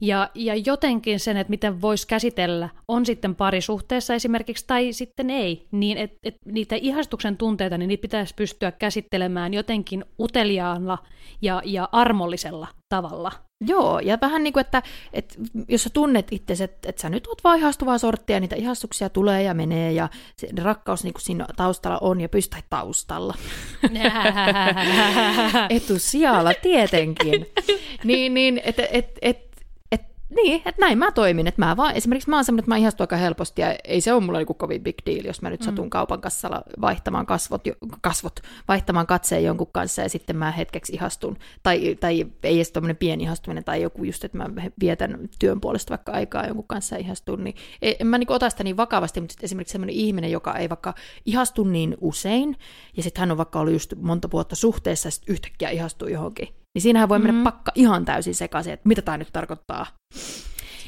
Ja, 0.00 0.30
ja 0.34 0.54
jotenkin 0.54 1.20
sen, 1.20 1.36
että 1.36 1.50
miten 1.50 1.80
voisi 1.80 2.06
käsitellä, 2.06 2.68
on 2.88 3.06
sitten 3.06 3.34
parisuhteessa 3.34 4.14
esimerkiksi 4.14 4.64
tai 4.66 4.92
sitten 4.92 5.30
ei, 5.30 5.66
niin 5.72 5.98
että 5.98 6.18
et 6.22 6.36
niitä 6.44 6.76
ihastuksen 6.76 7.36
tunteita, 7.36 7.78
niin 7.78 7.88
niitä 7.88 8.02
pitäisi 8.02 8.34
pystyä 8.34 8.72
käsittelemään 8.72 9.54
jotenkin 9.54 10.04
uteliaalla 10.20 10.98
ja, 11.42 11.62
ja 11.64 11.88
armollisella 11.92 12.68
tavalla. 12.88 13.32
Joo, 13.66 13.98
ja 13.98 14.18
vähän 14.20 14.42
niin 14.42 14.52
kuin, 14.52 14.60
että, 14.60 14.82
että 15.12 15.34
jos 15.68 15.82
sä 15.82 15.90
tunnet 15.90 16.26
itse, 16.30 16.64
että, 16.64 16.88
että 16.88 17.02
sä 17.02 17.10
nyt 17.10 17.26
oot 17.26 17.44
vaan 17.44 17.58
ihastuvaa 17.58 17.98
sorttia, 17.98 18.40
niitä 18.40 18.56
ihastuksia 18.56 19.08
tulee 19.08 19.42
ja 19.42 19.54
menee, 19.54 19.92
ja 19.92 20.08
se 20.36 20.48
rakkaus 20.62 21.04
niin 21.04 21.14
kuin 21.14 21.22
siinä 21.22 21.46
taustalla 21.56 21.98
on, 22.00 22.20
ja 22.20 22.28
pystyy 22.28 22.60
taustalla. 22.70 23.34
Etusijalla 25.70 26.52
tietenkin. 26.62 27.46
niin, 28.04 28.34
niin, 28.34 28.60
että 28.64 28.82
et, 28.82 28.90
et, 28.92 29.18
et, 29.22 29.49
niin, 30.36 30.62
että 30.64 30.80
näin 30.80 30.98
mä 30.98 31.12
toimin. 31.12 31.46
Että 31.46 31.62
mä 31.62 31.76
vaan, 31.76 31.94
esimerkiksi 31.96 32.30
mä 32.30 32.36
oon 32.36 32.44
semmoinen, 32.44 32.62
että 32.62 32.70
mä 32.70 32.76
ihastun 32.76 33.04
aika 33.04 33.16
helposti, 33.16 33.62
ja 33.62 33.76
ei 33.84 34.00
se 34.00 34.12
ole 34.12 34.22
mulle 34.22 34.38
niinku 34.38 34.54
kovin 34.54 34.82
big 34.82 34.96
deal, 35.06 35.24
jos 35.24 35.42
mä 35.42 35.50
nyt 35.50 35.62
satun 35.62 35.86
mm. 35.86 35.90
kaupan 35.90 36.20
kassalla 36.20 36.62
vaihtamaan 36.80 37.26
kasvot, 37.26 37.62
kasvot, 38.00 38.40
vaihtamaan 38.68 39.06
katseen 39.06 39.44
jonkun 39.44 39.66
kanssa, 39.72 40.02
ja 40.02 40.08
sitten 40.08 40.36
mä 40.36 40.50
hetkeksi 40.50 40.92
ihastun. 40.92 41.36
Tai, 41.62 41.94
tai 42.00 42.26
ei 42.42 42.56
edes 42.56 42.72
tommonen 42.72 42.96
pieni 42.96 43.24
ihastuminen, 43.24 43.64
tai 43.64 43.82
joku 43.82 44.04
just, 44.04 44.24
että 44.24 44.38
mä 44.38 44.46
vietän 44.80 45.28
työn 45.38 45.60
puolesta 45.60 45.90
vaikka 45.90 46.12
aikaa 46.12 46.46
jonkun 46.46 46.66
kanssa 46.68 46.94
ja 46.94 47.00
ihastun, 47.00 47.44
niin 47.44 47.56
ei- 47.82 47.96
en 48.00 48.06
mä 48.06 48.18
niinku 48.18 48.32
ota 48.32 48.50
sitä 48.50 48.64
niin 48.64 48.76
vakavasti, 48.76 49.20
mutta 49.20 49.32
sitten 49.32 49.46
esimerkiksi 49.46 49.72
semmoinen 49.72 49.96
ihminen, 49.96 50.30
joka 50.30 50.56
ei 50.56 50.68
vaikka 50.68 50.94
ihastu 51.26 51.64
niin 51.64 51.96
usein, 52.00 52.56
ja 52.96 53.02
sitten 53.02 53.20
hän 53.20 53.30
on 53.30 53.38
vaikka 53.38 53.60
ollut 53.60 53.72
just 53.72 53.94
monta 53.96 54.30
vuotta 54.30 54.56
suhteessa, 54.56 55.06
ja 55.06 55.10
sitten 55.10 55.32
yhtäkkiä 55.32 55.70
ihastuu 55.70 56.08
johonkin, 56.08 56.48
niin 56.74 56.82
siinähän 56.82 57.08
voi 57.08 57.18
mennä 57.18 57.32
Mhm. 57.32 57.42
pakka 57.42 57.72
ihan 57.74 58.04
täysin 58.04 58.34
sekaisin, 58.34 58.72
että 58.72 58.88
mitä 58.88 59.02
tämä 59.02 59.18
nyt 59.18 59.28
tarkoittaa. 59.32 59.86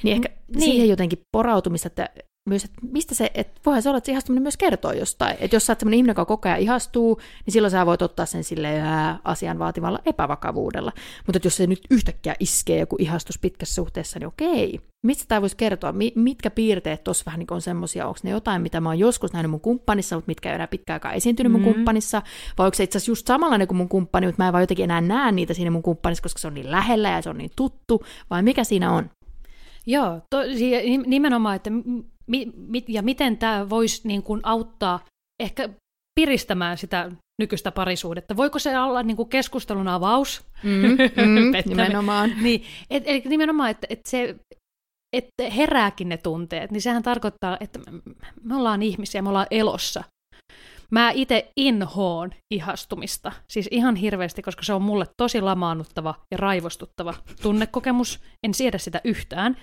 Niin 0.03 0.15
ehkä 0.15 0.29
niin. 0.49 0.63
siihen 0.63 0.89
jotenkin 0.89 1.19
porautumista, 1.37 1.87
että 1.87 2.09
myös, 2.49 2.65
että 2.65 2.81
mistä 2.93 3.15
se, 3.15 3.31
että 3.35 3.61
voihan 3.67 3.83
se 3.83 3.89
olla, 3.89 3.99
että 3.99 4.07
se 4.07 4.13
ihastuminen 4.13 4.43
myös 4.43 4.57
kertoo 4.57 4.93
jostain. 4.93 5.37
Että 5.41 5.57
jos 5.57 5.67
sä 5.67 5.73
oot 5.73 5.79
sellainen 5.81 5.97
ihminen, 5.97 6.11
joka 6.11 6.25
koko 6.25 6.49
ajan 6.49 6.61
ihastuu, 6.61 7.21
niin 7.47 7.53
silloin 7.53 7.71
sä 7.71 7.87
voit 7.87 8.03
ottaa 8.03 8.27
sen 8.27 8.45
sille 8.45 8.83
asian 9.25 9.59
vaativalla 9.59 9.99
epävakavuudella. 10.07 10.93
Mutta 11.27 11.37
että 11.37 11.47
jos 11.47 11.57
se 11.57 11.67
nyt 11.67 11.81
yhtäkkiä 11.91 12.35
iskee 12.41 12.79
joku 12.79 12.97
ihastus 12.99 13.39
pitkässä 13.39 13.75
suhteessa, 13.75 14.19
niin 14.19 14.27
okei. 14.27 14.81
Mistä 15.07 15.25
tämä 15.29 15.41
voisi 15.41 15.57
kertoa? 15.57 15.93
Mi- 15.93 16.13
mitkä 16.15 16.51
piirteet 16.51 17.05
tuossa 17.05 17.23
vähän 17.27 17.39
niin 17.39 17.53
on 17.53 17.61
semmoisia? 17.61 18.07
Onko 18.07 18.21
ne 18.23 18.31
jotain, 18.31 18.63
mitä 18.63 18.81
mä 18.81 18.89
oon 18.89 18.99
joskus 18.99 19.33
nähnyt 19.33 19.51
mun 19.51 19.61
kumppanissa, 19.61 20.17
mutta 20.17 20.29
mitkä 20.31 20.49
ei 20.49 20.55
enää 20.55 20.67
pitkään 20.67 20.95
aikaa 20.95 21.13
esiintynyt 21.13 21.53
mun 21.53 21.61
Mm. 21.61 21.65
kumppanissa? 21.73 22.23
Vai 22.59 22.67
onko 22.67 22.75
se 22.75 22.83
itse 22.83 22.99
asiassa 22.99 23.11
just 23.11 23.27
samanlainen 23.27 23.69
kuin 23.69 23.79
mun 23.79 23.89
kumppani, 23.89 24.27
mutta 24.27 24.43
mä 24.43 24.47
en 24.49 24.53
vaan 24.53 24.63
jotenkin 24.63 24.85
enää 24.85 25.01
näe 25.01 25.33
niitä 25.33 25.55
siinä 25.55 25.71
mun 25.71 25.83
kumppanissa, 25.83 26.23
koska 26.23 26.39
se 26.39 26.47
on 26.47 26.55
niin 26.55 26.71
lähellä 26.71 27.09
ja 27.11 27.23
se 27.23 27.31
on 27.31 27.39
niin 27.39 27.51
tuttu? 27.57 28.05
Vai 28.31 28.43
mikä 28.43 28.65
siinä 28.65 28.93
on? 28.93 29.11
Joo, 29.87 30.21
to, 30.31 30.39
nimenomaan, 31.07 31.57
että 31.57 31.71
mi, 32.27 32.53
mi, 32.57 32.85
ja 32.89 33.03
miten 33.03 33.39
tämä 33.39 33.71
voisi 33.71 34.09
niin 34.09 34.23
kuin 34.23 34.41
auttaa 34.43 35.05
ehkä 35.43 35.69
piristämään 36.15 36.79
sitä 36.79 37.11
nykyistä 37.41 37.73
parisuudetta. 37.73 38.37
Voiko 38.37 38.59
se 38.59 38.79
olla 38.79 39.03
niin 39.03 39.17
kuin 39.17 39.29
keskustelun 39.29 39.89
avaus? 39.89 40.45
Mm, 40.63 40.73
mm, 41.27 41.53
nimenomaan. 41.69 42.33
Niin, 42.43 42.65
et, 42.91 43.03
eli 43.07 43.23
nimenomaan, 43.27 43.71
että, 43.71 43.87
että 43.91 44.11
se 44.11 44.37
että 45.17 45.51
herääkin 45.51 46.09
ne 46.09 46.17
tunteet, 46.17 46.71
niin 46.71 46.83
sehän 46.83 47.03
tarkoittaa, 47.03 47.57
että 47.61 47.79
me 48.43 48.57
ollaan 48.57 48.83
ihmisiä, 48.83 49.23
me 49.23 49.29
ollaan 49.29 49.47
elossa. 49.51 50.05
Mä 50.91 51.11
itse 51.11 51.53
inhoon 51.57 52.31
ihastumista, 52.55 53.33
siis 53.53 53.69
ihan 53.71 53.97
hirveästi, 53.97 54.43
koska 54.43 54.63
se 54.63 54.73
on 54.73 54.83
mulle 54.83 55.07
tosi 55.17 55.41
lamaannuttava 55.41 56.15
ja 56.31 56.37
raivostuttava 56.37 57.15
tunnekokemus. 57.43 58.21
En 58.47 58.55
siedä 58.55 58.79
sitä 58.79 59.01
yhtään. 59.05 59.57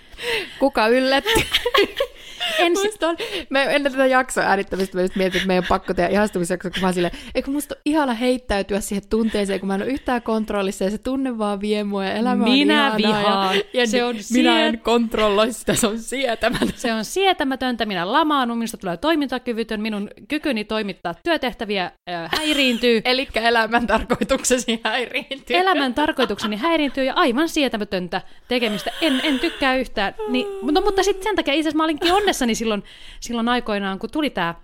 Kuka 0.59 0.87
yllätti? 0.87 1.45
En 2.59 2.75
si- 2.75 2.81
Muistan, 2.83 3.17
me 3.49 3.63
ennen 3.75 3.91
tätä 3.91 4.05
jaksoa 4.05 4.43
äänittämistä 4.43 4.97
mä 4.97 5.01
just 5.01 5.15
mietin, 5.15 5.37
että 5.37 5.47
meidän 5.47 5.63
on 5.63 5.67
pakko 5.69 5.93
tehdä 5.93 6.09
ihastumisjakso, 6.09 6.69
kun 6.69 6.81
mä 6.81 6.91
silleen, 6.91 7.17
eikö 7.35 7.51
musta 7.51 7.75
ole 7.75 7.81
ihana 7.85 8.13
heittäytyä 8.13 8.79
siihen 8.79 9.03
tunteeseen, 9.09 9.59
kun 9.59 9.67
mä 9.67 9.75
en 9.75 9.81
ole 9.81 9.89
yhtään 9.91 10.21
kontrollissa 10.21 10.83
ja 10.83 10.91
se 10.91 10.97
tunne 10.97 11.37
vaan 11.37 11.61
vie 11.61 11.83
mua 11.83 12.05
ja 12.05 12.13
elämä 12.13 12.43
Minä 12.43 12.91
on 12.91 12.97
vihaan. 12.97 13.55
Ja, 13.57 13.61
ja 13.73 13.87
Se 13.87 14.03
on 14.03 14.15
minä 14.33 14.55
siet- 14.57 14.59
en 14.73 14.79
kontrolloi 14.79 15.53
sitä, 15.53 15.73
se 15.75 15.87
on 15.87 15.99
sietämätöntä. 15.99 16.73
Se 16.77 16.93
on 16.93 17.05
sietämätöntä, 17.05 17.85
minä 17.85 18.11
lamaannun, 18.13 18.57
minusta 18.57 18.77
tulee 18.77 18.97
toimintakyvytön, 18.97 19.81
minun 19.81 20.09
kykyni 20.27 20.63
toimittaa 20.63 21.13
työtehtäviä 21.23 21.91
äh, 22.09 22.29
häiriintyy. 22.37 23.01
Eli 23.05 23.27
elämän 23.35 23.87
tarkoituksesi 23.87 24.81
häiriintyy. 24.83 25.57
Elämän 25.57 25.93
tarkoitukseni 25.93 26.55
häiriintyy 26.55 27.03
ja 27.03 27.13
aivan 27.13 27.49
sietämätöntä 27.49 28.21
tekemistä. 28.47 28.91
En, 29.01 29.21
en 29.23 29.39
tykkää 29.39 29.75
yhtään. 29.75 30.15
Niin, 30.27 30.47
no, 30.61 30.81
mutta 30.81 31.03
sitten 31.03 31.23
sen 31.23 31.35
takia 31.35 31.53
itse 31.53 31.61
asiassa 31.61 31.77
mä 31.77 31.83
olinkin 31.83 32.07
onnessani 32.29 32.55
silloin, 32.55 32.83
silloin 33.19 33.49
aikoinaan, 33.49 33.99
kun 33.99 34.09
tuli 34.11 34.29
tämä 34.29 34.55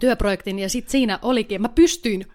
työprojektin 0.00 0.58
ja 0.58 0.68
sitten 0.68 0.92
siinä 0.92 1.18
olikin, 1.22 1.62
mä 1.62 1.68
pystyin 1.68 2.26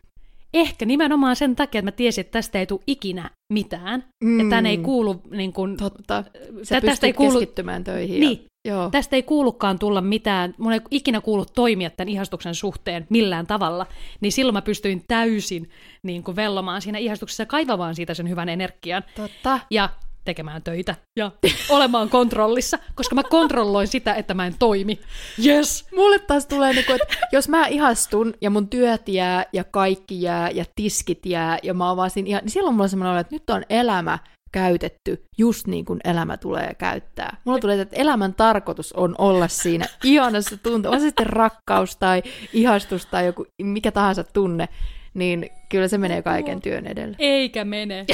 ehkä 0.54 0.86
nimenomaan 0.86 1.36
sen 1.36 1.56
takia, 1.56 1.80
että 1.80 1.88
mä 1.88 1.92
tiesin, 1.92 2.22
että 2.22 2.32
tästä 2.32 2.60
ei 2.60 2.66
tule 2.66 2.80
ikinä 2.88 3.30
mitään. 3.54 4.04
Mm. 4.24 4.40
Että 4.40 4.70
ei 4.70 4.78
kuulu 4.78 5.22
niin 5.32 5.54
kun, 5.54 5.78
Totta. 5.78 6.24
Sä 6.24 6.32
Tä- 6.36 6.64
tästä 6.64 6.82
tästä 6.82 7.08
ei 7.08 7.14
kuulu- 7.14 7.32
keskittymään 7.40 7.84
töihin. 7.84 8.20
Niin. 8.20 8.46
Ja, 8.66 8.74
joo. 8.74 8.90
Tästä 8.90 9.16
ei 9.16 9.24
kuulukaan 9.24 9.80
tulla 9.80 10.02
mitään, 10.02 10.56
mun 10.58 10.74
ei 10.74 10.82
ikinä 10.92 11.22
kuulu 11.22 11.46
toimia 11.46 11.90
tämän 11.90 12.10
ihastuksen 12.10 12.56
suhteen 12.56 13.08
millään 13.10 13.48
tavalla, 13.48 13.86
niin 14.22 14.32
silloin 14.32 14.54
mä 14.54 14.62
pystyin 14.62 15.04
täysin 15.08 15.70
niin 16.04 16.24
kuin 16.24 16.36
vellomaan 16.36 16.82
siinä 16.82 16.98
ihastuksessa 16.98 17.42
ja 17.44 17.48
kaivamaan 17.48 17.96
siitä 17.96 18.14
sen 18.14 18.30
hyvän 18.30 18.50
energian 18.50 19.04
Totta. 19.16 19.60
ja 19.72 19.90
tekemään 20.26 20.64
töitä 20.64 20.96
ja 21.16 21.32
olemaan 21.70 22.10
kontrollissa, 22.10 22.80
koska 22.96 23.16
mä 23.16 23.24
kontrolloin 23.24 23.88
sitä, 23.88 24.14
että 24.14 24.34
mä 24.34 24.46
en 24.46 24.56
toimi. 24.60 25.00
Yes! 25.46 25.88
Mulle 25.96 26.20
taas 26.20 26.46
tulee, 26.46 26.74
niinku, 26.74 26.92
että 26.94 27.08
jos 27.32 27.50
mä 27.50 27.68
ihastun 27.68 28.34
ja 28.42 28.50
mun 28.50 28.70
työt 28.70 29.10
jää 29.10 29.46
ja 29.54 29.64
kaikki 29.64 30.22
jää 30.22 30.50
ja 30.50 30.66
tiskit 30.76 31.26
jää 31.26 31.58
ja 31.64 31.74
mä 31.74 31.88
oon 31.88 31.98
vaan 31.98 32.10
siinä 32.10 32.28
ihan, 32.28 32.42
niin 32.44 32.52
silloin 32.52 32.74
mulla 32.74 32.84
on 32.84 32.90
semmoinen 32.90 33.12
olo, 33.12 33.20
että 33.20 33.36
nyt 33.36 33.50
on 33.50 33.64
elämä 33.70 34.20
käytetty 34.52 35.26
just 35.38 35.68
niin 35.68 35.86
kuin 35.86 36.00
elämä 36.04 36.38
tulee 36.38 36.74
käyttää. 36.78 37.38
Mulla 37.46 37.60
tulee, 37.60 37.82
että 37.82 37.96
elämän 37.96 38.34
tarkoitus 38.34 38.94
on 38.94 39.16
olla 39.18 39.48
siinä 39.48 39.86
ihanassa 40.04 40.58
tunte, 40.58 40.90
on 40.90 41.00
se 41.00 41.06
sitten 41.06 41.26
rakkaus 41.26 41.98
tai 41.98 42.24
ihastus 42.54 43.06
tai 43.06 43.26
joku 43.26 43.46
mikä 43.62 43.92
tahansa 43.92 44.24
tunne, 44.24 44.70
niin 45.14 45.50
kyllä 45.70 45.88
se 45.88 45.98
menee 45.98 46.22
kaiken 46.22 46.62
työn 46.62 46.88
edelle. 46.88 47.16
Eikä 47.20 47.66
mene. 47.66 48.06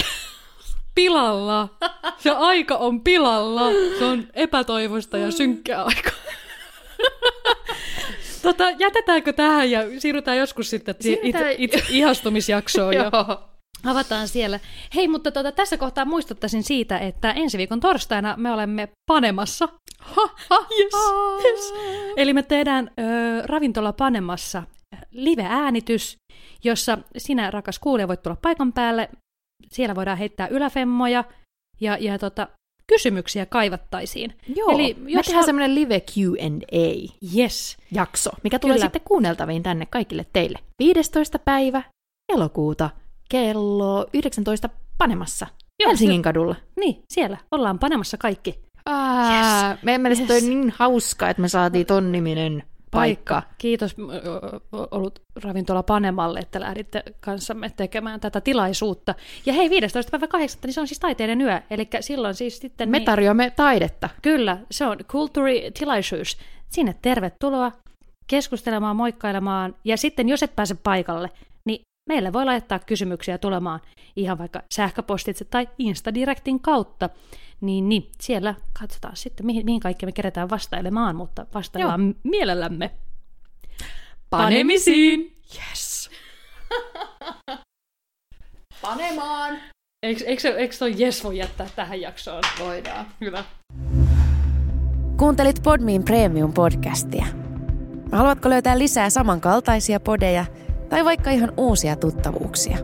Pilalla. 0.96 1.70
Se 2.18 2.30
aika 2.30 2.76
on 2.78 3.02
pilalla. 3.02 3.70
Se 4.00 4.06
on 4.06 4.28
epätoivoista 4.34 5.18
ja 5.18 5.32
synkkää 5.32 5.84
aikaa. 5.84 6.12
Tota, 8.42 8.70
jätetäänkö 8.70 9.34
tähän 9.34 9.72
ja 9.72 9.82
siirrytään 10.00 10.38
joskus 10.38 10.70
sitten 10.70 10.96
Siirrytään- 11.00 11.56
itse 11.58 11.84
ihastumisjaksoon 11.90 12.94
ja 12.94 13.12
avataan 13.86 14.28
siellä. 14.28 14.60
Hei, 14.96 15.08
mutta 15.08 15.32
tota, 15.32 15.52
tässä 15.52 15.78
kohtaa 15.78 16.06
muistuttaisin 16.06 16.64
siitä, 16.64 16.98
että 16.98 17.32
ensi 17.32 17.58
viikon 17.58 17.80
torstaina 17.80 18.36
me 18.38 18.52
olemme 18.52 18.90
Panemassa. 19.12 19.70
Ha, 20.00 20.30
ha, 20.50 20.66
yes, 20.80 20.94
yes. 21.46 21.74
Eli 22.18 22.34
me 22.34 22.44
tehdään 22.44 22.92
ö, 23.00 23.02
ravintola 23.46 23.94
Panemassa 23.94 24.64
live-äänitys, 25.12 26.16
jossa 26.64 26.98
sinä, 27.18 27.52
rakas 27.52 27.80
kuulija, 27.80 28.08
voit 28.08 28.22
tulla 28.24 28.38
paikan 28.42 28.74
päälle 28.74 29.10
siellä 29.70 29.96
voidaan 29.96 30.18
heittää 30.18 30.48
yläfemmoja 30.48 31.24
ja, 31.82 31.98
ja 32.00 32.20
tota, 32.20 32.48
kysymyksiä 32.88 33.46
kaivattaisiin. 33.46 34.34
Joo, 34.56 34.70
Eli 34.72 34.84
Eli 34.86 34.94
me 34.94 35.12
jos 35.12 35.26
tehdään 35.26 35.42
hal- 35.44 35.46
semmoinen 35.46 35.76
live 35.76 36.00
Q&A-jakso, 36.00 37.38
Yes. 37.38 37.78
mikä 38.44 38.60
tulee 38.60 38.76
Kyllä. 38.76 38.86
sitten 38.86 39.02
kuunneltaviin 39.06 39.64
tänne 39.64 39.86
kaikille 39.86 40.26
teille. 40.34 40.60
15. 40.80 41.40
päivä 41.40 41.84
elokuuta 42.34 42.90
kello 43.30 44.06
19 44.14 44.70
Panemassa 44.98 45.48
Joo, 45.80 45.90
Helsingin 45.90 46.22
kadulla. 46.22 46.56
Niin, 46.80 47.02
siellä 47.14 47.38
ollaan 47.52 47.80
panemassa 47.80 48.18
kaikki. 48.18 48.60
Aa, 48.86 49.32
Yes. 49.72 49.80
Meidän 49.84 50.02
mielestä 50.02 50.34
yes. 50.34 50.44
toi 50.44 50.50
niin 50.50 50.74
hauska, 50.78 51.30
että 51.30 51.42
me 51.42 51.48
saatiin 51.50 51.86
ton 51.86 52.12
niminen 52.12 52.64
paikka. 52.92 53.44
Kiitos 53.58 53.96
ö, 54.00 54.04
ö, 54.04 54.60
ollut 54.92 55.22
ravintola 55.44 55.84
Panemalle, 55.84 56.40
että 56.40 56.60
lähditte 56.60 57.04
kanssamme 57.20 57.72
tekemään 57.76 58.20
tätä 58.20 58.42
tilaisuutta. 58.42 59.16
Ja 59.46 59.54
hei, 59.54 59.70
15. 59.70 60.12
päivä 60.12 60.28
8. 60.28 60.60
niin 60.64 60.74
se 60.74 60.82
on 60.82 60.88
siis 60.88 61.00
taiteiden 61.00 61.42
yö, 61.42 61.62
eli 61.70 61.88
silloin 62.00 62.36
siis 62.36 62.60
sitten... 62.60 62.90
Me 62.90 62.98
niin, 62.98 63.06
tarjoamme 63.06 63.50
taidetta. 63.56 64.10
Kyllä, 64.22 64.58
se 64.72 64.86
on 64.86 64.98
kulttuuritilaisuus. 65.12 66.38
Sinne 66.70 66.96
tervetuloa 67.02 67.72
keskustelemaan, 68.28 68.96
moikkailemaan, 68.96 69.76
ja 69.84 69.98
sitten 69.98 70.30
jos 70.30 70.44
et 70.44 70.56
pääse 70.56 70.76
paikalle, 70.76 71.30
niin 71.66 71.82
meille 72.10 72.34
voi 72.34 72.46
laittaa 72.46 72.80
kysymyksiä 72.80 73.38
tulemaan 73.38 73.80
ihan 74.16 74.38
vaikka 74.38 74.62
sähköpostitse 74.72 75.46
tai 75.46 75.70
Instadirectin 75.78 76.60
kautta. 76.60 77.10
Niin, 77.62 77.90
niin 77.90 78.10
siellä 78.22 78.56
katsotaan 78.80 79.16
sitten, 79.16 79.46
mihin, 79.46 79.66
mihin 79.66 79.80
kaikki 79.80 80.06
me 80.06 80.12
keretään 80.12 80.50
vastailemaan, 80.50 81.16
mutta 81.16 81.46
vastaillaan 81.54 82.02
Joo. 82.02 82.14
mielellämme. 82.24 82.92
Panemisiin! 84.30 85.38
Yes. 85.56 86.10
Panemaan! 88.82 89.58
Eikö, 90.04 90.24
eikö, 90.26 90.42
se- 90.42 90.50
eikö 90.50 90.76
toi 90.80 90.96
yes 91.00 91.24
voi 91.24 91.38
jättää 91.38 91.68
tähän 91.76 92.02
jaksoon? 92.02 92.44
Voidaan. 92.60 93.06
Hyvä. 93.22 93.44
Kuuntelit 95.18 95.64
Podmin 95.64 96.04
Premium-podcastia. 96.04 97.26
Haluatko 98.12 98.50
löytää 98.50 98.78
lisää 98.80 99.10
samankaltaisia 99.10 100.00
podeja 100.00 100.46
tai 100.90 101.06
vaikka 101.06 101.30
ihan 101.30 101.54
uusia 101.58 101.96
tuttavuuksia? 101.96 102.78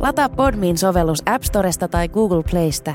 Lataa 0.00 0.28
Podmin 0.28 0.78
sovellus 0.78 1.22
App 1.26 1.44
Storesta 1.44 1.88
tai 1.88 2.08
Google 2.08 2.42
Playsta 2.50 2.94